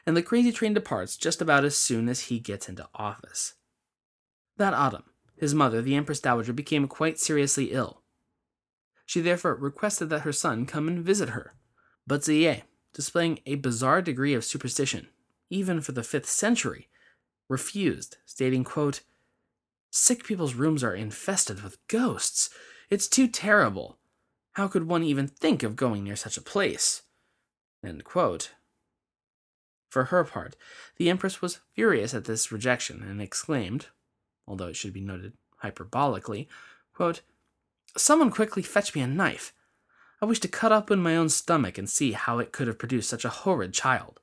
And 0.05 0.15
the 0.15 0.23
crazy 0.23 0.51
train 0.51 0.73
departs 0.73 1.17
just 1.17 1.41
about 1.41 1.65
as 1.65 1.75
soon 1.75 2.09
as 2.09 2.21
he 2.21 2.39
gets 2.39 2.67
into 2.67 2.87
office. 2.95 3.53
That 4.57 4.73
autumn, 4.73 5.03
his 5.37 5.53
mother, 5.53 5.81
the 5.81 5.95
Empress 5.95 6.19
Dowager, 6.19 6.53
became 6.53 6.87
quite 6.87 7.19
seriously 7.19 7.71
ill. 7.71 8.01
She 9.05 9.21
therefore 9.21 9.55
requested 9.55 10.09
that 10.09 10.21
her 10.21 10.33
son 10.33 10.65
come 10.65 10.87
and 10.87 11.03
visit 11.03 11.29
her. 11.29 11.53
But 12.05 12.21
Ziye, 12.21 12.63
displaying 12.93 13.39
a 13.45 13.55
bizarre 13.55 14.01
degree 14.01 14.33
of 14.33 14.45
superstition, 14.45 15.07
even 15.49 15.81
for 15.81 15.91
the 15.91 16.01
5th 16.01 16.25
century, 16.25 16.87
refused, 17.49 18.17
stating, 18.25 18.63
quote, 18.63 19.01
Sick 19.89 20.23
people's 20.23 20.53
rooms 20.53 20.83
are 20.83 20.93
infested 20.93 21.63
with 21.63 21.85
ghosts. 21.87 22.49
It's 22.89 23.07
too 23.07 23.27
terrible. 23.27 23.97
How 24.53 24.67
could 24.67 24.87
one 24.87 25.03
even 25.03 25.27
think 25.27 25.63
of 25.63 25.75
going 25.75 26.03
near 26.03 26.15
such 26.15 26.37
a 26.37 26.41
place? 26.41 27.03
For 29.89 30.05
her 30.05 30.23
part, 30.23 30.55
the 30.97 31.09
Empress 31.09 31.41
was 31.41 31.59
furious 31.73 32.13
at 32.13 32.25
this 32.25 32.51
rejection 32.51 33.01
and 33.01 33.21
exclaimed, 33.21 33.87
although 34.47 34.67
it 34.67 34.75
should 34.75 34.93
be 34.93 35.01
noted 35.01 35.33
hyperbolically, 35.63 36.47
quote, 36.93 37.21
Someone 37.95 38.29
quickly 38.29 38.61
fetch 38.61 38.93
me 38.93 39.01
a 39.01 39.07
knife. 39.07 39.53
I 40.21 40.25
wish 40.25 40.39
to 40.39 40.47
cut 40.47 40.71
open 40.71 40.99
my 40.99 41.15
own 41.15 41.29
stomach 41.29 41.77
and 41.77 41.89
see 41.89 42.13
how 42.13 42.39
it 42.39 42.51
could 42.51 42.67
have 42.67 42.79
produced 42.79 43.09
such 43.09 43.23
a 43.23 43.29
horrid 43.29 43.73
child. 43.73 44.19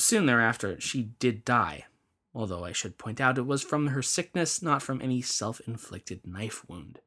Soon 0.00 0.26
thereafter, 0.26 0.80
she 0.80 1.02
did 1.20 1.44
die, 1.44 1.86
although 2.34 2.64
I 2.64 2.72
should 2.72 2.98
point 2.98 3.20
out 3.20 3.38
it 3.38 3.46
was 3.46 3.62
from 3.62 3.88
her 3.88 4.02
sickness, 4.02 4.60
not 4.60 4.82
from 4.82 5.00
any 5.00 5.22
self 5.22 5.60
inflicted 5.66 6.26
knife 6.26 6.68
wound. 6.68 7.00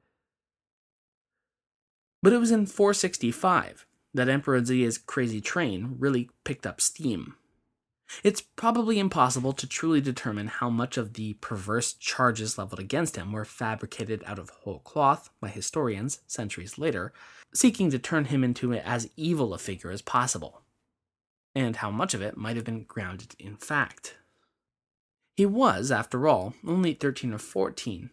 But 2.23 2.33
it 2.33 2.39
was 2.39 2.51
in 2.51 2.65
465 2.65 3.85
that 4.13 4.29
Emperor 4.29 4.61
Ziye's 4.61 4.97
crazy 4.97 5.41
train 5.41 5.95
really 5.99 6.29
picked 6.45 6.65
up 6.65 6.79
steam. 6.79 7.35
It's 8.23 8.41
probably 8.41 8.99
impossible 8.99 9.53
to 9.53 9.67
truly 9.67 10.01
determine 10.01 10.47
how 10.47 10.69
much 10.69 10.97
of 10.97 11.13
the 11.13 11.33
perverse 11.35 11.93
charges 11.93 12.57
leveled 12.57 12.79
against 12.79 13.15
him 13.15 13.31
were 13.31 13.45
fabricated 13.45 14.23
out 14.25 14.39
of 14.39 14.49
whole 14.49 14.79
cloth 14.79 15.29
by 15.39 15.49
historians 15.49 16.19
centuries 16.27 16.77
later, 16.77 17.13
seeking 17.53 17.91
to 17.91 17.99
turn 17.99 18.25
him 18.25 18.43
into 18.43 18.73
as 18.73 19.09
evil 19.15 19.53
a 19.53 19.57
figure 19.57 19.91
as 19.91 20.01
possible, 20.01 20.61
and 21.53 21.77
how 21.77 21.91
much 21.91 22.13
of 22.13 22.21
it 22.21 22.37
might 22.37 22.55
have 22.55 22.65
been 22.65 22.83
grounded 22.83 23.35
in 23.37 23.57
fact. 23.57 24.17
He 25.35 25.45
was, 25.45 25.91
after 25.91 26.27
all, 26.27 26.53
only 26.65 26.93
13 26.93 27.33
or 27.33 27.37
14, 27.37 28.09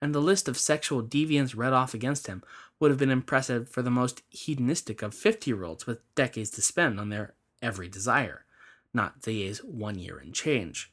and 0.00 0.14
the 0.14 0.20
list 0.20 0.48
of 0.48 0.58
sexual 0.58 1.02
deviants 1.02 1.56
read 1.56 1.72
off 1.72 1.94
against 1.94 2.26
him 2.26 2.42
would 2.80 2.90
have 2.90 2.98
been 2.98 3.10
impressive 3.10 3.68
for 3.68 3.82
the 3.82 3.90
most 3.90 4.22
hedonistic 4.30 5.00
of 5.00 5.14
50 5.14 5.50
year 5.50 5.62
olds 5.62 5.86
with 5.86 6.00
decades 6.16 6.50
to 6.50 6.62
spend 6.62 6.98
on 6.98 7.08
their 7.08 7.34
every 7.62 7.88
desire, 7.88 8.44
not 8.94 9.20
Ziye's 9.22 9.58
one 9.58 9.98
year 9.98 10.18
and 10.18 10.34
change. 10.34 10.92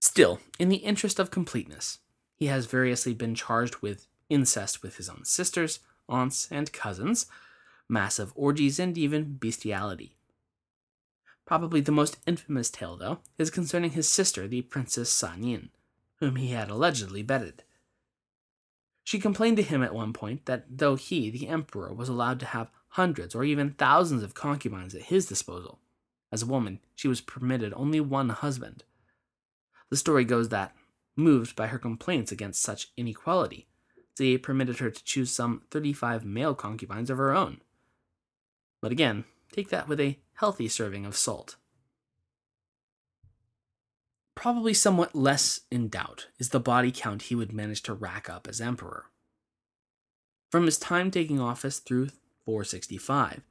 Still, 0.00 0.40
in 0.58 0.68
the 0.68 0.76
interest 0.76 1.18
of 1.18 1.30
completeness, 1.30 1.98
he 2.34 2.46
has 2.46 2.66
variously 2.66 3.12
been 3.12 3.34
charged 3.34 3.76
with 3.76 4.06
incest 4.30 4.82
with 4.82 4.96
his 4.96 5.08
own 5.08 5.24
sisters, 5.24 5.80
aunts, 6.08 6.48
and 6.50 6.72
cousins, 6.72 7.26
massive 7.88 8.32
orgies, 8.34 8.78
and 8.78 8.96
even 8.96 9.34
bestiality. 9.34 10.14
Probably 11.44 11.80
the 11.80 11.92
most 11.92 12.18
infamous 12.26 12.70
tale, 12.70 12.96
though, 12.96 13.18
is 13.36 13.50
concerning 13.50 13.90
his 13.90 14.08
sister, 14.08 14.46
the 14.46 14.62
Princess 14.62 15.10
Shanyin, 15.10 15.70
whom 16.16 16.36
he 16.36 16.48
had 16.48 16.70
allegedly 16.70 17.22
bedded. 17.22 17.64
She 19.04 19.18
complained 19.18 19.56
to 19.56 19.62
him 19.62 19.82
at 19.82 19.94
one 19.94 20.12
point 20.12 20.46
that 20.46 20.66
though 20.70 20.94
he, 20.94 21.30
the 21.30 21.48
emperor, 21.48 21.92
was 21.92 22.08
allowed 22.08 22.38
to 22.40 22.46
have 22.46 22.70
hundreds 22.90 23.34
or 23.34 23.44
even 23.44 23.72
thousands 23.72 24.22
of 24.22 24.34
concubines 24.34 24.94
at 24.94 25.02
his 25.02 25.26
disposal, 25.26 25.80
as 26.32 26.42
a 26.42 26.46
woman, 26.46 26.80
she 26.94 27.08
was 27.08 27.20
permitted 27.20 27.72
only 27.74 28.00
one 28.00 28.28
husband. 28.28 28.84
The 29.90 29.96
story 29.96 30.24
goes 30.24 30.48
that, 30.50 30.74
moved 31.16 31.56
by 31.56 31.66
her 31.68 31.78
complaints 31.78 32.30
against 32.30 32.62
such 32.62 32.92
inequality, 32.96 33.66
Ziye 34.16 34.42
permitted 34.42 34.78
her 34.78 34.90
to 34.90 35.04
choose 35.04 35.30
some 35.30 35.62
35 35.70 36.24
male 36.24 36.54
concubines 36.54 37.10
of 37.10 37.18
her 37.18 37.34
own. 37.34 37.60
But 38.80 38.92
again, 38.92 39.24
take 39.52 39.68
that 39.70 39.88
with 39.88 40.00
a 40.00 40.18
healthy 40.34 40.68
serving 40.68 41.04
of 41.04 41.16
salt. 41.16 41.56
Probably 44.34 44.72
somewhat 44.72 45.14
less 45.14 45.60
in 45.70 45.88
doubt 45.88 46.28
is 46.38 46.50
the 46.50 46.60
body 46.60 46.92
count 46.92 47.22
he 47.22 47.34
would 47.34 47.52
manage 47.52 47.82
to 47.82 47.92
rack 47.92 48.30
up 48.30 48.46
as 48.48 48.60
emperor. 48.60 49.06
From 50.50 50.64
his 50.64 50.78
time 50.78 51.10
taking 51.10 51.40
office 51.40 51.78
through 51.78 52.08
465, 52.44 53.42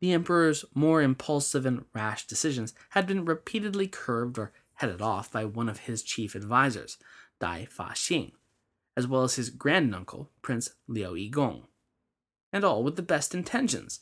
the 0.00 0.12
emperor's 0.12 0.64
more 0.74 1.02
impulsive 1.02 1.66
and 1.66 1.84
rash 1.94 2.26
decisions 2.26 2.74
had 2.90 3.06
been 3.06 3.24
repeatedly 3.24 3.86
curbed 3.86 4.38
or 4.38 4.52
headed 4.74 5.02
off 5.02 5.30
by 5.30 5.44
one 5.44 5.68
of 5.68 5.80
his 5.80 6.02
chief 6.02 6.36
advisers, 6.36 6.98
Dai 7.40 7.66
Fa 7.70 7.90
Xing, 7.94 8.32
as 8.96 9.06
well 9.06 9.22
as 9.22 9.34
his 9.34 9.50
granduncle, 9.50 10.30
Prince 10.42 10.70
Liu 10.86 11.14
Yigong, 11.14 11.64
and 12.52 12.64
all 12.64 12.82
with 12.82 12.96
the 12.96 13.02
best 13.02 13.34
intentions. 13.34 14.00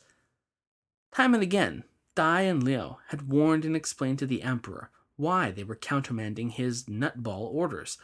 Time 1.11 1.33
and 1.33 1.43
again, 1.43 1.83
Dai 2.15 2.41
and 2.41 2.63
Liu 2.63 2.97
had 3.09 3.29
warned 3.29 3.65
and 3.65 3.75
explained 3.75 4.19
to 4.19 4.25
the 4.25 4.43
emperor 4.43 4.91
why 5.15 5.51
they 5.51 5.63
were 5.63 5.75
countermanding 5.75 6.51
his 6.51 6.85
nutball 6.85 7.51
orders, 7.51 7.97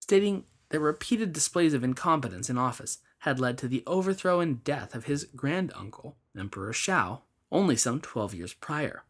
stating 0.00 0.44
that 0.70 0.80
repeated 0.80 1.32
displays 1.32 1.74
of 1.74 1.84
incompetence 1.84 2.50
in 2.50 2.58
office 2.58 2.98
had 3.20 3.40
led 3.40 3.58
to 3.58 3.68
the 3.68 3.82
overthrow 3.86 4.40
and 4.40 4.62
death 4.64 4.94
of 4.94 5.04
his 5.04 5.24
granduncle, 5.24 6.16
Emperor 6.38 6.72
Shao, 6.72 7.22
only 7.50 7.76
some 7.76 8.00
12 8.00 8.34
years 8.34 8.54
prior. 8.54 9.04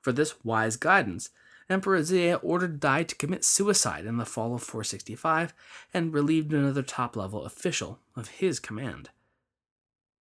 For 0.00 0.12
this 0.12 0.44
wise 0.44 0.76
guidance, 0.76 1.30
Emperor 1.70 2.00
Ziye 2.00 2.38
ordered 2.42 2.80
Dai 2.80 3.02
to 3.02 3.14
commit 3.14 3.44
suicide 3.44 4.06
in 4.06 4.16
the 4.16 4.24
fall 4.24 4.54
of 4.54 4.62
465 4.62 5.52
and 5.92 6.14
relieved 6.14 6.52
another 6.52 6.82
top 6.82 7.14
level 7.14 7.44
official 7.44 7.98
of 8.16 8.28
his 8.28 8.58
command. 8.58 9.10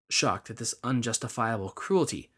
Shocked 0.09 0.49
at 0.49 0.57
this 0.57 0.73
unjustifiable 0.83 1.69
cruelty, 1.69 2.31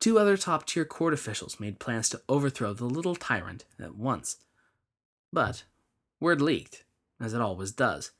two 0.00 0.18
other 0.18 0.36
top 0.36 0.66
tier 0.66 0.84
court 0.84 1.14
officials 1.14 1.60
made 1.60 1.78
plans 1.78 2.08
to 2.08 2.22
overthrow 2.28 2.72
the 2.72 2.84
little 2.84 3.14
tyrant 3.14 3.64
at 3.78 3.94
once. 3.94 4.38
But 5.32 5.64
word 6.18 6.40
leaked, 6.40 6.84
as 7.20 7.34
it 7.34 7.40
always 7.40 7.70
does, 7.70 8.10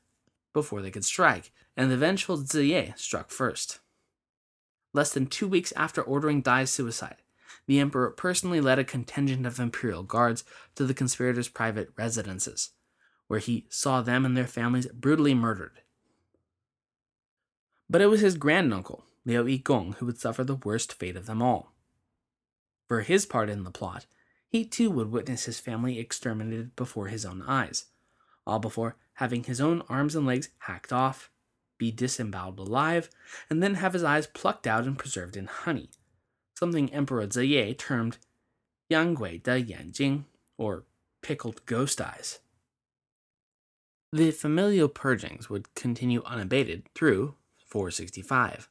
before 0.53 0.81
they 0.81 0.91
could 0.91 1.05
strike, 1.05 1.51
and 1.75 1.91
the 1.91 1.97
vengeful 1.97 2.37
Ziye 2.37 2.97
struck 2.97 3.29
first. 3.29 3.79
Less 4.93 5.13
than 5.13 5.27
two 5.27 5.47
weeks 5.47 5.71
after 5.75 6.01
ordering 6.01 6.41
Dai's 6.41 6.69
suicide, 6.69 7.17
the 7.67 7.79
emperor 7.79 8.09
personally 8.09 8.61
led 8.61 8.79
a 8.79 8.83
contingent 8.83 9.45
of 9.45 9.59
imperial 9.59 10.03
guards 10.03 10.43
to 10.75 10.85
the 10.85 10.93
conspirators' 10.93 11.47
private 11.47 11.89
residences, 11.95 12.71
where 13.27 13.39
he 13.39 13.67
saw 13.69 14.01
them 14.01 14.25
and 14.25 14.35
their 14.35 14.47
families 14.47 14.87
brutally 14.87 15.35
murdered. 15.35 15.81
But 17.89 18.01
it 18.01 18.07
was 18.07 18.21
his 18.21 18.37
granduncle, 18.37 19.05
Liu 19.25 19.43
Yigong, 19.43 19.95
who 19.95 20.05
would 20.05 20.19
suffer 20.19 20.43
the 20.43 20.55
worst 20.55 20.93
fate 20.93 21.15
of 21.15 21.25
them 21.25 21.41
all. 21.41 21.73
For 22.87 23.01
his 23.01 23.25
part 23.25 23.49
in 23.49 23.63
the 23.63 23.71
plot, 23.71 24.07
he 24.47 24.65
too 24.65 24.89
would 24.89 25.11
witness 25.11 25.45
his 25.45 25.59
family 25.59 25.99
exterminated 25.99 26.75
before 26.75 27.07
his 27.07 27.25
own 27.25 27.43
eyes, 27.43 27.85
all 28.47 28.57
before 28.57 28.95
having 29.13 29.43
his 29.43 29.61
own 29.61 29.83
arms 29.89 30.15
and 30.15 30.25
legs 30.25 30.49
hacked 30.59 30.91
off, 30.91 31.29
be 31.79 31.91
disemboweled 31.91 32.59
alive, 32.59 33.09
and 33.49 33.63
then 33.63 33.75
have 33.75 33.93
his 33.93 34.03
eyes 34.03 34.27
plucked 34.27 34.67
out 34.67 34.83
and 34.83 34.99
preserved 34.99 35.35
in 35.35 35.47
honey, 35.47 35.89
something 36.55 36.93
Emperor 36.93 37.25
Ziye 37.25 37.75
termed 37.75 38.19
Yanggui 38.91 39.41
de 39.41 39.63
Yanjing, 39.63 40.25
or 40.57 40.83
pickled 41.23 41.65
ghost 41.65 41.99
eyes. 41.99 42.39
The 44.11 44.31
familial 44.31 44.89
purgings 44.89 45.49
would 45.49 45.73
continue 45.73 46.21
unabated 46.25 46.83
through 46.93 47.35
465. 47.65 48.69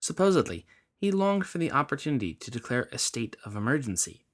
Supposedly, 0.00 0.66
he 0.96 1.10
longed 1.10 1.46
for 1.46 1.58
the 1.58 1.70
opportunity 1.70 2.34
to 2.34 2.50
declare 2.50 2.88
a 2.90 2.98
state 2.98 3.36
of 3.44 3.54
emergency, 3.54 4.24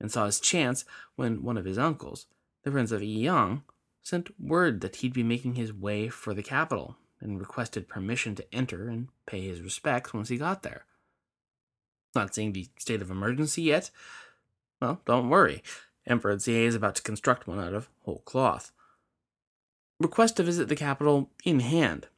and 0.00 0.10
saw 0.10 0.26
his 0.26 0.40
chance 0.40 0.84
when 1.14 1.42
one 1.42 1.56
of 1.56 1.64
his 1.64 1.78
uncles, 1.78 2.26
the 2.64 2.70
Prince 2.70 2.90
of 2.90 3.00
Yiyang, 3.00 3.62
sent 4.04 4.38
word 4.38 4.82
that 4.82 4.96
he'd 4.96 5.14
be 5.14 5.24
making 5.24 5.56
his 5.56 5.72
way 5.72 6.08
for 6.08 6.34
the 6.34 6.42
capital 6.42 6.96
and 7.20 7.40
requested 7.40 7.88
permission 7.88 8.34
to 8.36 8.54
enter 8.54 8.88
and 8.88 9.08
pay 9.26 9.40
his 9.40 9.62
respects 9.62 10.14
once 10.14 10.28
he 10.28 10.36
got 10.36 10.62
there. 10.62 10.84
Not 12.14 12.34
seeing 12.34 12.52
the 12.52 12.68
state 12.78 13.02
of 13.02 13.10
emergency 13.10 13.62
yet? 13.62 13.90
Well, 14.80 15.00
don't 15.06 15.30
worry. 15.30 15.62
Emperor 16.06 16.36
Ziye 16.36 16.66
is 16.66 16.74
about 16.74 16.94
to 16.96 17.02
construct 17.02 17.48
one 17.48 17.58
out 17.58 17.72
of 17.72 17.88
whole 18.02 18.22
cloth. 18.26 18.70
Request 19.98 20.36
to 20.36 20.42
visit 20.42 20.68
the 20.68 20.76
capital 20.76 21.30
in 21.44 21.60
hand. 21.60 22.08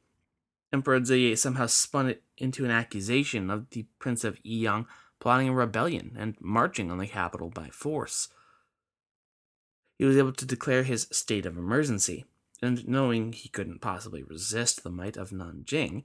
Emperor 0.73 0.99
Ziye 0.99 1.37
somehow 1.37 1.67
spun 1.67 2.09
it 2.09 2.21
into 2.37 2.65
an 2.65 2.71
accusation 2.71 3.49
of 3.49 3.69
the 3.69 3.85
Prince 3.97 4.25
of 4.25 4.43
Yiyang 4.43 4.85
plotting 5.19 5.47
a 5.47 5.53
rebellion 5.53 6.15
and 6.19 6.35
marching 6.41 6.91
on 6.91 6.97
the 6.97 7.07
capital 7.07 7.49
by 7.49 7.69
force. 7.69 8.27
He 9.97 10.05
was 10.05 10.17
able 10.17 10.33
to 10.33 10.45
declare 10.45 10.83
his 10.83 11.07
state 11.11 11.45
of 11.45 11.57
emergency, 11.57 12.25
and 12.61 12.87
knowing 12.87 13.33
he 13.33 13.49
couldn't 13.49 13.81
possibly 13.81 14.23
resist 14.23 14.83
the 14.83 14.89
might 14.89 15.17
of 15.17 15.31
Nanjing, 15.31 16.03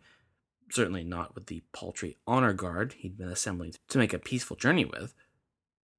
certainly 0.71 1.05
not 1.05 1.35
with 1.35 1.47
the 1.47 1.63
paltry 1.73 2.17
honor 2.27 2.53
guard 2.53 2.95
he'd 2.95 3.19
been 3.19 3.29
assembling 3.29 3.75
to 3.89 3.99
make 3.99 4.13
a 4.13 4.19
peaceful 4.19 4.57
journey 4.57 4.85
with, 4.85 5.15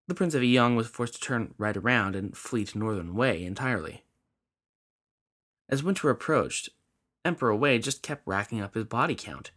the 0.08 0.16
Prince 0.16 0.34
of 0.34 0.42
Yiyang 0.42 0.76
was 0.76 0.88
forced 0.88 1.16
to 1.16 1.22
turn 1.22 1.54
right 1.58 1.78
around 1.78 2.16
and 2.16 2.36
flee 2.36 2.66
to 2.66 2.78
Northern 2.78 3.16
Wei 3.16 3.44
entirely. 3.46 4.04
As 5.70 5.84
winter 5.84 6.10
approached, 6.10 6.70
Emperor 7.24 7.56
Wei 7.56 7.80
just 7.80 8.02
kept 8.02 8.28
racking 8.28 8.60
up 8.60 8.74
his 8.74 8.84
body 8.84 9.16
count. 9.16 9.52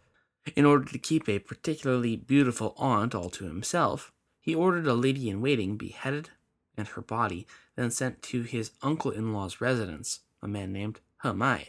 In 0.54 0.64
order 0.64 0.84
to 0.84 0.98
keep 0.98 1.28
a 1.28 1.40
particularly 1.40 2.14
beautiful 2.14 2.74
aunt 2.76 3.14
all 3.14 3.28
to 3.30 3.44
himself, 3.44 4.12
he 4.40 4.54
ordered 4.54 4.86
a 4.86 4.94
lady 4.94 5.28
in 5.28 5.40
waiting 5.40 5.76
beheaded 5.76 6.30
and 6.76 6.88
her 6.88 7.02
body 7.02 7.46
then 7.76 7.90
sent 7.90 8.22
to 8.22 8.42
his 8.42 8.72
uncle 8.82 9.10
in 9.10 9.32
law's 9.32 9.60
residence, 9.60 10.20
a 10.42 10.48
man 10.48 10.72
named 10.72 11.00
He 11.22 11.32
Mai. 11.32 11.68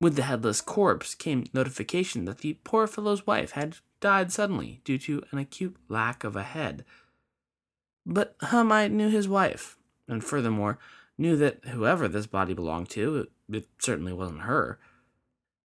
With 0.00 0.16
the 0.16 0.22
headless 0.22 0.60
corpse 0.60 1.14
came 1.14 1.46
notification 1.52 2.26
that 2.26 2.38
the 2.38 2.58
poor 2.64 2.86
fellow's 2.86 3.26
wife 3.26 3.52
had 3.52 3.78
died 4.00 4.30
suddenly 4.30 4.80
due 4.84 4.98
to 4.98 5.22
an 5.30 5.38
acute 5.38 5.76
lack 5.88 6.22
of 6.22 6.36
a 6.36 6.42
head. 6.42 6.84
But 8.04 8.36
He 8.50 8.62
Mai 8.62 8.88
knew 8.88 9.08
his 9.08 9.26
wife, 9.26 9.78
and 10.06 10.22
furthermore, 10.22 10.78
knew 11.18 11.36
that 11.36 11.64
whoever 11.66 12.08
this 12.08 12.26
body 12.26 12.54
belonged 12.54 12.90
to, 12.90 13.16
it, 13.16 13.32
it 13.48 13.68
certainly 13.78 14.12
wasn't 14.12 14.42
her. 14.42 14.78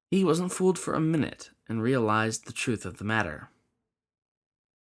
He 0.09 0.23
wasn't 0.23 0.51
fooled 0.51 0.79
for 0.79 0.93
a 0.93 0.99
minute 0.99 1.51
and 1.67 1.81
realized 1.81 2.45
the 2.45 2.53
truth 2.53 2.85
of 2.85 2.97
the 2.97 3.03
matter. 3.03 3.50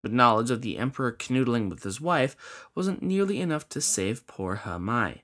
But 0.02 0.14
knowledge 0.14 0.52
of 0.52 0.62
the 0.62 0.78
emperor 0.78 1.12
canoodling 1.12 1.70
with 1.70 1.84
his 1.84 2.00
wife 2.00 2.68
wasn't 2.74 3.04
nearly 3.04 3.42
enough 3.42 3.68
to 3.70 3.82
save 3.82 4.28
poor 4.28 4.56
He 4.56 4.78
Mai. 4.78 5.24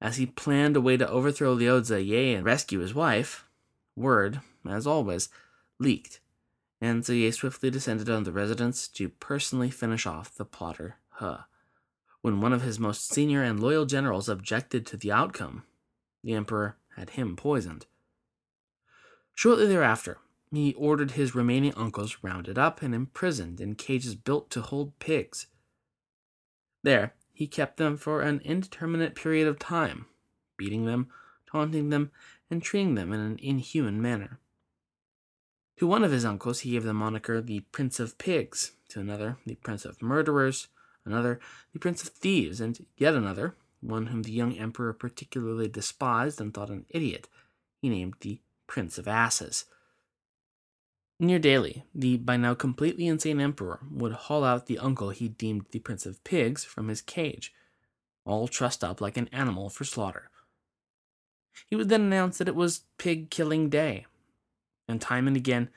As 0.00 0.16
he 0.16 0.26
planned 0.26 0.76
a 0.76 0.80
way 0.80 0.96
to 0.96 1.08
overthrow 1.08 1.52
Liu 1.52 1.76
and 1.76 2.44
rescue 2.44 2.80
his 2.80 2.94
wife, 2.94 3.46
word, 3.96 4.40
as 4.68 4.86
always, 4.86 5.28
leaked, 5.78 6.20
and 6.80 7.02
Ziye 7.02 7.32
swiftly 7.32 7.70
descended 7.70 8.10
on 8.10 8.24
the 8.24 8.32
residence 8.32 8.88
to 8.88 9.08
personally 9.08 9.70
finish 9.70 10.06
off 10.06 10.34
the 10.34 10.44
plotter 10.44 10.96
He. 11.20 11.34
When 12.20 12.40
one 12.40 12.52
of 12.52 12.62
his 12.62 12.78
most 12.78 13.08
senior 13.08 13.42
and 13.42 13.60
loyal 13.60 13.84
generals 13.84 14.28
objected 14.28 14.86
to 14.86 14.96
the 14.96 15.10
outcome, 15.10 15.64
the 16.22 16.34
emperor 16.34 16.76
had 16.96 17.10
him 17.10 17.36
poisoned. 17.36 17.86
Shortly 19.34 19.66
thereafter, 19.66 20.18
he 20.56 20.74
ordered 20.74 21.12
his 21.12 21.34
remaining 21.34 21.72
uncles 21.76 22.18
rounded 22.22 22.58
up 22.58 22.82
and 22.82 22.94
imprisoned 22.94 23.60
in 23.60 23.74
cages 23.74 24.14
built 24.14 24.50
to 24.50 24.60
hold 24.60 24.98
pigs. 24.98 25.46
There, 26.82 27.14
he 27.32 27.46
kept 27.46 27.76
them 27.76 27.96
for 27.96 28.20
an 28.20 28.40
indeterminate 28.44 29.14
period 29.14 29.48
of 29.48 29.58
time, 29.58 30.06
beating 30.56 30.84
them, 30.84 31.08
taunting 31.50 31.88
them, 31.88 32.10
and 32.50 32.62
treating 32.62 32.94
them 32.94 33.12
in 33.12 33.20
an 33.20 33.38
inhuman 33.40 34.02
manner. 34.02 34.38
To 35.78 35.86
one 35.86 36.04
of 36.04 36.12
his 36.12 36.24
uncles, 36.24 36.60
he 36.60 36.72
gave 36.72 36.84
the 36.84 36.92
moniker 36.92 37.40
the 37.40 37.60
Prince 37.72 37.98
of 37.98 38.18
Pigs, 38.18 38.72
to 38.90 39.00
another, 39.00 39.38
the 39.46 39.54
Prince 39.56 39.84
of 39.84 40.02
Murderers, 40.02 40.68
another, 41.04 41.40
the 41.72 41.78
Prince 41.78 42.02
of 42.02 42.10
Thieves, 42.10 42.60
and 42.60 42.84
yet 42.96 43.14
another, 43.14 43.56
one 43.80 44.06
whom 44.06 44.22
the 44.22 44.32
young 44.32 44.56
emperor 44.56 44.92
particularly 44.92 45.68
despised 45.68 46.40
and 46.40 46.52
thought 46.54 46.70
an 46.70 46.86
idiot, 46.90 47.28
he 47.80 47.88
named 47.88 48.14
the 48.20 48.38
Prince 48.66 48.98
of 48.98 49.08
Asses. 49.08 49.64
Near 51.22 51.38
daily, 51.38 51.84
the 51.94 52.16
by 52.16 52.36
now 52.36 52.54
completely 52.54 53.06
insane 53.06 53.40
emperor 53.40 53.78
would 53.92 54.10
haul 54.10 54.42
out 54.42 54.66
the 54.66 54.80
uncle 54.80 55.10
he 55.10 55.28
deemed 55.28 55.66
the 55.70 55.78
Prince 55.78 56.04
of 56.04 56.24
Pigs 56.24 56.64
from 56.64 56.88
his 56.88 57.00
cage, 57.00 57.54
all 58.24 58.48
trussed 58.48 58.82
up 58.82 59.00
like 59.00 59.16
an 59.16 59.28
animal 59.30 59.70
for 59.70 59.84
slaughter. 59.84 60.30
He 61.68 61.76
would 61.76 61.88
then 61.88 62.00
announce 62.00 62.38
that 62.38 62.48
it 62.48 62.56
was 62.56 62.86
pig 62.98 63.30
killing 63.30 63.70
day, 63.70 64.06
and 64.88 65.00
time 65.00 65.28
and 65.28 65.36
again 65.36 65.68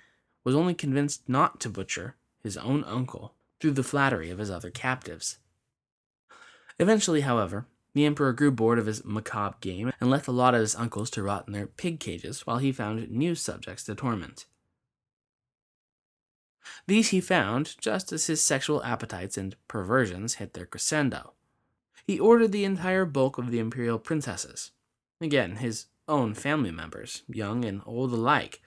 was 0.43 0.55
only 0.55 0.73
convinced 0.73 1.29
not 1.29 1.59
to 1.59 1.69
butcher 1.69 2.15
his 2.41 2.57
own 2.57 2.83
uncle 2.83 3.35
through 3.59 3.73
the 3.73 3.83
flattery 3.83 4.31
of 4.31 4.39
his 4.39 4.49
other 4.49 4.71
captives. 4.71 5.37
Eventually, 6.79 7.21
however, 7.21 7.67
the 7.93 8.05
emperor 8.05 8.33
grew 8.33 8.49
bored 8.49 8.79
of 8.79 8.87
his 8.87 9.05
macabre 9.05 9.57
game 9.61 9.91
and 10.01 10.09
left 10.09 10.27
a 10.27 10.31
lot 10.31 10.55
of 10.55 10.61
his 10.61 10.75
uncles 10.75 11.11
to 11.11 11.21
rot 11.21 11.43
in 11.45 11.53
their 11.53 11.67
pig 11.67 11.99
cages 11.99 12.47
while 12.47 12.57
he 12.57 12.71
found 12.71 13.11
new 13.11 13.35
subjects 13.35 13.83
to 13.83 13.93
torment. 13.93 14.47
These 16.87 17.09
he 17.09 17.21
found 17.21 17.75
just 17.79 18.11
as 18.11 18.27
his 18.27 18.41
sexual 18.41 18.83
appetites 18.83 19.37
and 19.37 19.55
perversions 19.67 20.35
hit 20.35 20.53
their 20.53 20.65
crescendo. 20.65 21.33
He 22.05 22.19
ordered 22.19 22.51
the 22.51 22.65
entire 22.65 23.05
bulk 23.05 23.37
of 23.37 23.51
the 23.51 23.59
imperial 23.59 23.99
princesses, 23.99 24.71
again 25.19 25.57
his 25.57 25.87
own 26.07 26.33
family 26.33 26.71
members, 26.71 27.23
young 27.27 27.65
and 27.65 27.81
old 27.85 28.13
alike, 28.13 28.61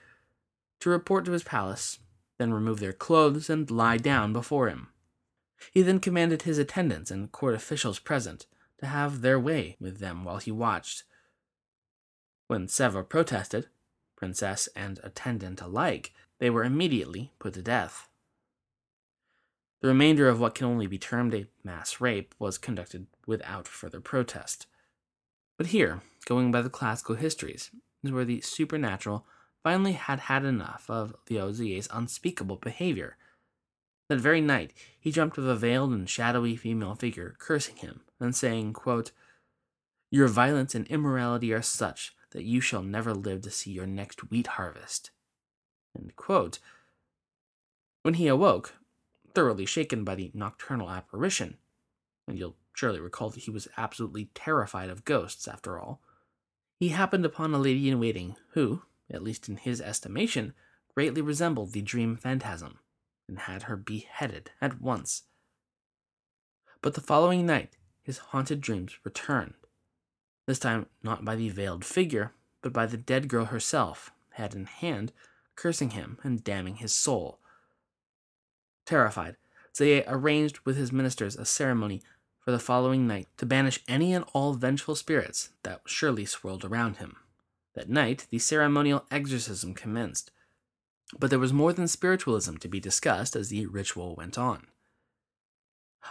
to 0.81 0.89
report 0.89 1.25
to 1.25 1.31
his 1.31 1.43
palace, 1.43 1.99
then 2.37 2.53
remove 2.53 2.79
their 2.79 2.93
clothes 2.93 3.49
and 3.49 3.69
lie 3.69 3.97
down 3.97 4.33
before 4.33 4.69
him. 4.69 4.89
He 5.71 5.81
then 5.81 5.99
commanded 5.99 6.43
his 6.43 6.57
attendants 6.57 7.11
and 7.11 7.31
court 7.31 7.55
officials 7.55 7.99
present 7.99 8.45
to 8.79 8.85
have 8.85 9.21
their 9.21 9.39
way 9.39 9.75
with 9.79 9.99
them 9.99 10.23
while 10.23 10.37
he 10.37 10.51
watched. 10.51 11.03
When 12.47 12.67
several 12.67 13.03
protested, 13.03 13.67
princess 14.15 14.67
and 14.75 14.99
attendant 15.03 15.61
alike, 15.61 16.13
they 16.39 16.49
were 16.49 16.63
immediately 16.63 17.31
put 17.39 17.53
to 17.53 17.61
death. 17.61 18.07
The 19.81 19.87
remainder 19.87 20.27
of 20.27 20.39
what 20.39 20.55
can 20.55 20.67
only 20.67 20.87
be 20.87 20.97
termed 20.97 21.33
a 21.33 21.47
mass 21.63 22.01
rape 22.01 22.35
was 22.37 22.57
conducted 22.57 23.07
without 23.25 23.67
further 23.67 24.01
protest. 24.01 24.67
But 25.57 25.67
here, 25.67 26.01
going 26.25 26.51
by 26.51 26.61
the 26.61 26.69
classical 26.69 27.15
histories, 27.15 27.71
is 28.03 28.11
where 28.11 28.25
the 28.25 28.41
supernatural 28.41 29.25
finally 29.63 29.93
had 29.93 30.21
had 30.21 30.45
enough 30.45 30.85
of 30.89 31.15
Liu 31.29 31.41
Ziye's 31.51 31.87
unspeakable 31.91 32.57
behavior. 32.57 33.17
That 34.09 34.19
very 34.19 34.41
night, 34.41 34.73
he 34.99 35.11
dreamt 35.11 35.37
of 35.37 35.45
a 35.45 35.55
veiled 35.55 35.91
and 35.91 36.09
shadowy 36.09 36.55
female 36.55 36.95
figure 36.95 37.35
cursing 37.37 37.75
him 37.77 38.01
and 38.19 38.35
saying, 38.35 38.73
quote, 38.73 39.11
Your 40.11 40.27
violence 40.27 40.75
and 40.75 40.87
immorality 40.87 41.53
are 41.53 41.61
such 41.61 42.15
that 42.31 42.43
you 42.43 42.59
shall 42.61 42.83
never 42.83 43.13
live 43.13 43.41
to 43.43 43.51
see 43.51 43.71
your 43.71 43.87
next 43.87 44.29
wheat 44.31 44.47
harvest. 44.47 45.11
When 48.03 48.13
he 48.13 48.27
awoke, 48.27 48.75
thoroughly 49.33 49.65
shaken 49.65 50.03
by 50.03 50.15
the 50.15 50.31
nocturnal 50.33 50.89
apparition, 50.89 51.57
and 52.27 52.37
you'll 52.37 52.55
surely 52.73 52.99
recall 52.99 53.29
that 53.31 53.41
he 53.41 53.51
was 53.51 53.67
absolutely 53.77 54.29
terrified 54.33 54.89
of 54.89 55.05
ghosts, 55.05 55.47
after 55.47 55.79
all, 55.79 56.01
he 56.79 56.89
happened 56.89 57.25
upon 57.25 57.53
a 57.53 57.59
lady 57.59 57.89
in 57.89 57.99
waiting 57.99 58.35
who, 58.51 58.83
at 59.09 59.23
least 59.23 59.49
in 59.49 59.57
his 59.57 59.81
estimation, 59.81 60.53
greatly 60.93 61.21
resembled 61.21 61.73
the 61.73 61.81
dream 61.81 62.15
phantasm, 62.15 62.79
and 63.27 63.39
had 63.39 63.63
her 63.63 63.75
beheaded 63.75 64.51
at 64.61 64.81
once. 64.81 65.23
But 66.81 66.93
the 66.93 67.01
following 67.01 67.45
night, 67.45 67.75
his 68.01 68.17
haunted 68.19 68.61
dreams 68.61 68.97
returned. 69.03 69.55
This 70.45 70.59
time, 70.59 70.85
not 71.03 71.25
by 71.25 71.35
the 71.35 71.49
veiled 71.49 71.83
figure, 71.83 72.33
but 72.61 72.73
by 72.73 72.85
the 72.85 72.97
dead 72.97 73.27
girl 73.27 73.45
herself, 73.45 74.11
head 74.31 74.55
in 74.55 74.65
hand, 74.65 75.11
cursing 75.59 75.89
him 75.89 76.17
and 76.23 76.43
damning 76.43 76.75
his 76.75 76.93
soul. 76.93 77.37
Terrified, 78.85 79.35
Ziye 79.73 80.05
arranged 80.07 80.59
with 80.63 80.77
his 80.77 80.93
ministers 80.93 81.35
a 81.35 81.45
ceremony 81.45 82.01
for 82.39 82.51
the 82.51 82.59
following 82.59 83.05
night 83.05 83.27
to 83.37 83.45
banish 83.45 83.83
any 83.87 84.13
and 84.13 84.23
all 84.33 84.53
vengeful 84.53 84.95
spirits 84.95 85.49
that 85.63 85.81
surely 85.85 86.25
swirled 86.25 86.63
around 86.63 86.97
him. 86.97 87.17
That 87.75 87.89
night, 87.89 88.25
the 88.29 88.39
ceremonial 88.39 89.05
exorcism 89.11 89.73
commenced. 89.73 90.31
But 91.19 91.29
there 91.29 91.39
was 91.39 91.51
more 91.51 91.73
than 91.73 91.89
spiritualism 91.89 92.55
to 92.57 92.67
be 92.69 92.79
discussed 92.79 93.35
as 93.35 93.49
the 93.49 93.65
ritual 93.65 94.15
went 94.15 94.37
on. 94.37 94.67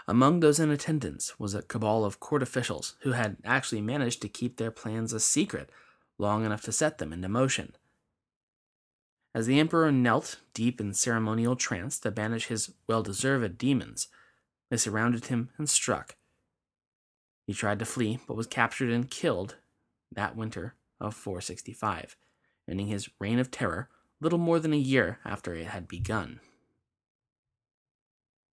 Among 0.07 0.41
those 0.41 0.61
in 0.61 0.71
attendance 0.71 1.39
was 1.41 1.55
a 1.55 1.63
cabal 1.63 2.05
of 2.05 2.21
court 2.21 2.43
officials 2.43 2.97
who 3.01 3.13
had 3.13 3.39
actually 3.45 3.81
managed 3.81 4.21
to 4.23 4.29
keep 4.29 4.59
their 4.59 4.71
plans 4.71 5.15
a 5.15 5.21
secret 5.21 5.71
long 6.19 6.45
enough 6.45 6.63
to 6.63 6.73
set 6.73 6.99
them 6.99 7.15
into 7.15 7.29
motion. 7.29 7.75
As 9.35 9.47
the 9.47 9.61
emperor 9.61 9.93
knelt 9.93 10.41
deep 10.55 10.81
in 10.81 10.95
ceremonial 10.95 11.55
trance 11.55 11.99
to 12.01 12.11
banish 12.11 12.47
his 12.47 12.73
well 12.87 13.03
deserved 13.03 13.59
demons, 13.59 14.09
they 14.71 14.77
surrounded 14.77 15.27
him 15.27 15.51
and 15.59 15.69
struck. 15.69 16.17
He 17.47 17.55
tried 17.55 17.79
to 17.79 17.85
flee, 17.85 18.19
but 18.27 18.37
was 18.37 18.47
captured 18.47 18.91
and 18.91 19.11
killed 19.11 19.57
that 20.13 20.37
winter 20.37 20.75
of 21.01 21.15
465, 21.15 22.17
ending 22.69 22.89
his 22.89 23.09
reign 23.19 23.39
of 23.39 23.51
terror 23.51 23.89
little 24.21 24.39
more 24.39 24.59
than 24.59 24.73
a 24.73 24.77
year 24.77 25.19
after 25.25 25.55
it 25.55 25.69
had 25.69 25.89
begun. 25.89 26.41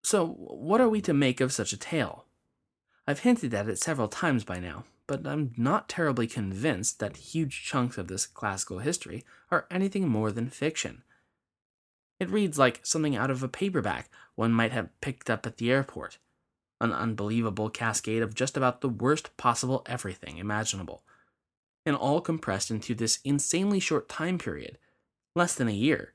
So, 0.02 0.26
what 0.26 0.80
are 0.80 0.88
we 0.88 1.00
to 1.02 1.14
make 1.14 1.40
of 1.40 1.52
such 1.52 1.72
a 1.72 1.78
tale? 1.78 2.26
I've 3.06 3.20
hinted 3.20 3.54
at 3.54 3.68
it 3.68 3.78
several 3.78 4.08
times 4.08 4.44
by 4.44 4.60
now, 4.60 4.84
but 5.06 5.26
I'm 5.26 5.52
not 5.56 5.88
terribly 5.88 6.26
convinced 6.26 6.98
that 6.98 7.16
huge 7.16 7.62
chunks 7.64 7.98
of 7.98 8.08
this 8.08 8.26
classical 8.26 8.78
history 8.78 9.24
are 9.50 9.66
anything 9.70 10.08
more 10.08 10.32
than 10.32 10.48
fiction. 10.48 11.02
It 12.20 12.30
reads 12.30 12.58
like 12.58 12.80
something 12.84 13.16
out 13.16 13.30
of 13.30 13.42
a 13.42 13.48
paperback 13.48 14.08
one 14.34 14.52
might 14.52 14.72
have 14.72 14.98
picked 15.00 15.28
up 15.28 15.46
at 15.46 15.58
the 15.58 15.70
airport. 15.70 16.18
An 16.80 16.92
unbelievable 16.92 17.70
cascade 17.70 18.22
of 18.22 18.34
just 18.34 18.56
about 18.56 18.80
the 18.80 18.88
worst 18.88 19.36
possible 19.36 19.82
everything 19.86 20.38
imaginable, 20.38 21.02
and 21.86 21.96
all 21.96 22.20
compressed 22.20 22.70
into 22.70 22.94
this 22.94 23.20
insanely 23.24 23.80
short 23.80 24.08
time 24.08 24.38
period 24.38 24.78
less 25.34 25.54
than 25.54 25.68
a 25.68 25.72
year. 25.72 26.12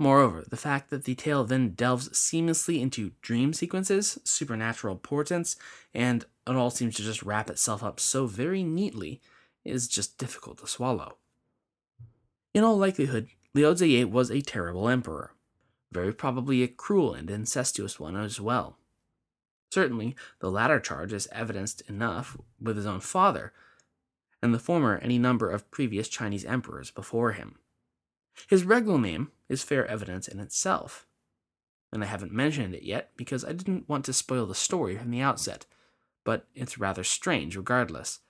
Moreover, 0.00 0.46
the 0.48 0.56
fact 0.56 0.88
that 0.88 1.04
the 1.04 1.14
tale 1.14 1.44
then 1.44 1.74
delves 1.74 2.08
seamlessly 2.08 2.80
into 2.80 3.12
dream 3.20 3.52
sequences, 3.52 4.18
supernatural 4.24 4.96
portents, 4.96 5.56
and 5.92 6.24
it 6.46 6.56
all 6.56 6.70
seems 6.70 6.96
to 6.96 7.02
just 7.02 7.22
wrap 7.22 7.50
itself 7.50 7.82
up 7.82 8.00
so 8.00 8.24
very 8.24 8.62
neatly 8.62 9.20
is 9.62 9.86
just 9.86 10.16
difficult 10.16 10.56
to 10.60 10.66
swallow. 10.66 11.18
In 12.54 12.64
all 12.64 12.78
likelihood, 12.78 13.28
Liu 13.52 14.08
was 14.08 14.30
a 14.30 14.40
terrible 14.40 14.88
emperor, 14.88 15.34
very 15.92 16.14
probably 16.14 16.62
a 16.62 16.68
cruel 16.68 17.12
and 17.12 17.28
incestuous 17.28 18.00
one 18.00 18.16
as 18.16 18.40
well. 18.40 18.78
Certainly, 19.70 20.16
the 20.38 20.50
latter 20.50 20.80
charge 20.80 21.12
is 21.12 21.28
evidenced 21.30 21.82
enough 21.90 22.38
with 22.58 22.78
his 22.78 22.86
own 22.86 23.00
father, 23.00 23.52
and 24.40 24.54
the 24.54 24.58
former 24.58 24.96
any 24.96 25.18
number 25.18 25.50
of 25.50 25.70
previous 25.70 26.08
Chinese 26.08 26.46
emperors 26.46 26.90
before 26.90 27.32
him. 27.32 27.58
His 28.48 28.64
regal 28.64 28.96
name 28.96 29.30
is 29.50 29.64
fair 29.64 29.84
evidence 29.86 30.28
in 30.28 30.38
itself, 30.38 31.06
and 31.92 32.02
I 32.02 32.06
haven't 32.06 32.32
mentioned 32.32 32.74
it 32.74 32.84
yet 32.84 33.10
because 33.16 33.44
I 33.44 33.52
didn't 33.52 33.88
want 33.88 34.04
to 34.06 34.12
spoil 34.12 34.46
the 34.46 34.54
story 34.54 34.96
from 34.96 35.10
the 35.10 35.20
outset, 35.20 35.66
but 36.24 36.46
it's 36.54 36.78
rather 36.78 37.02
strange 37.02 37.56
regardless. 37.56 38.20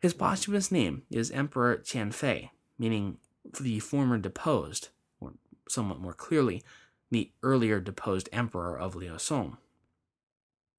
His 0.00 0.12
posthumous 0.14 0.70
name 0.70 1.02
is 1.10 1.30
Emperor 1.30 1.78
Qianfei, 1.78 2.50
meaning 2.78 3.16
the 3.58 3.80
former 3.80 4.18
deposed, 4.18 4.90
or 5.20 5.32
somewhat 5.68 6.00
more 6.00 6.14
clearly, 6.14 6.62
the 7.10 7.32
earlier 7.42 7.80
deposed 7.80 8.28
emperor 8.30 8.78
of 8.78 8.94
Liu 8.94 9.18
Song. 9.18 9.56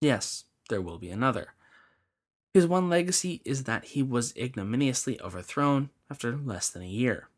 Yes, 0.01 0.45
there 0.69 0.81
will 0.81 0.99
be 0.99 1.09
another. 1.09 1.53
His 2.53 2.67
one 2.67 2.89
legacy 2.89 3.41
is 3.43 3.63
that 3.63 3.85
he 3.85 4.03
was 4.03 4.35
ignominiously 4.35 5.19
overthrown 5.19 5.89
after 6.09 6.37
less 6.37 6.69
than 6.69 6.83
a 6.83 6.87
year. 6.87 7.29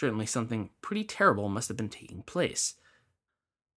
Certainly, 0.00 0.26
something 0.26 0.70
pretty 0.80 1.04
terrible 1.04 1.50
must 1.50 1.68
have 1.68 1.76
been 1.76 1.90
taking 1.90 2.22
place. 2.22 2.76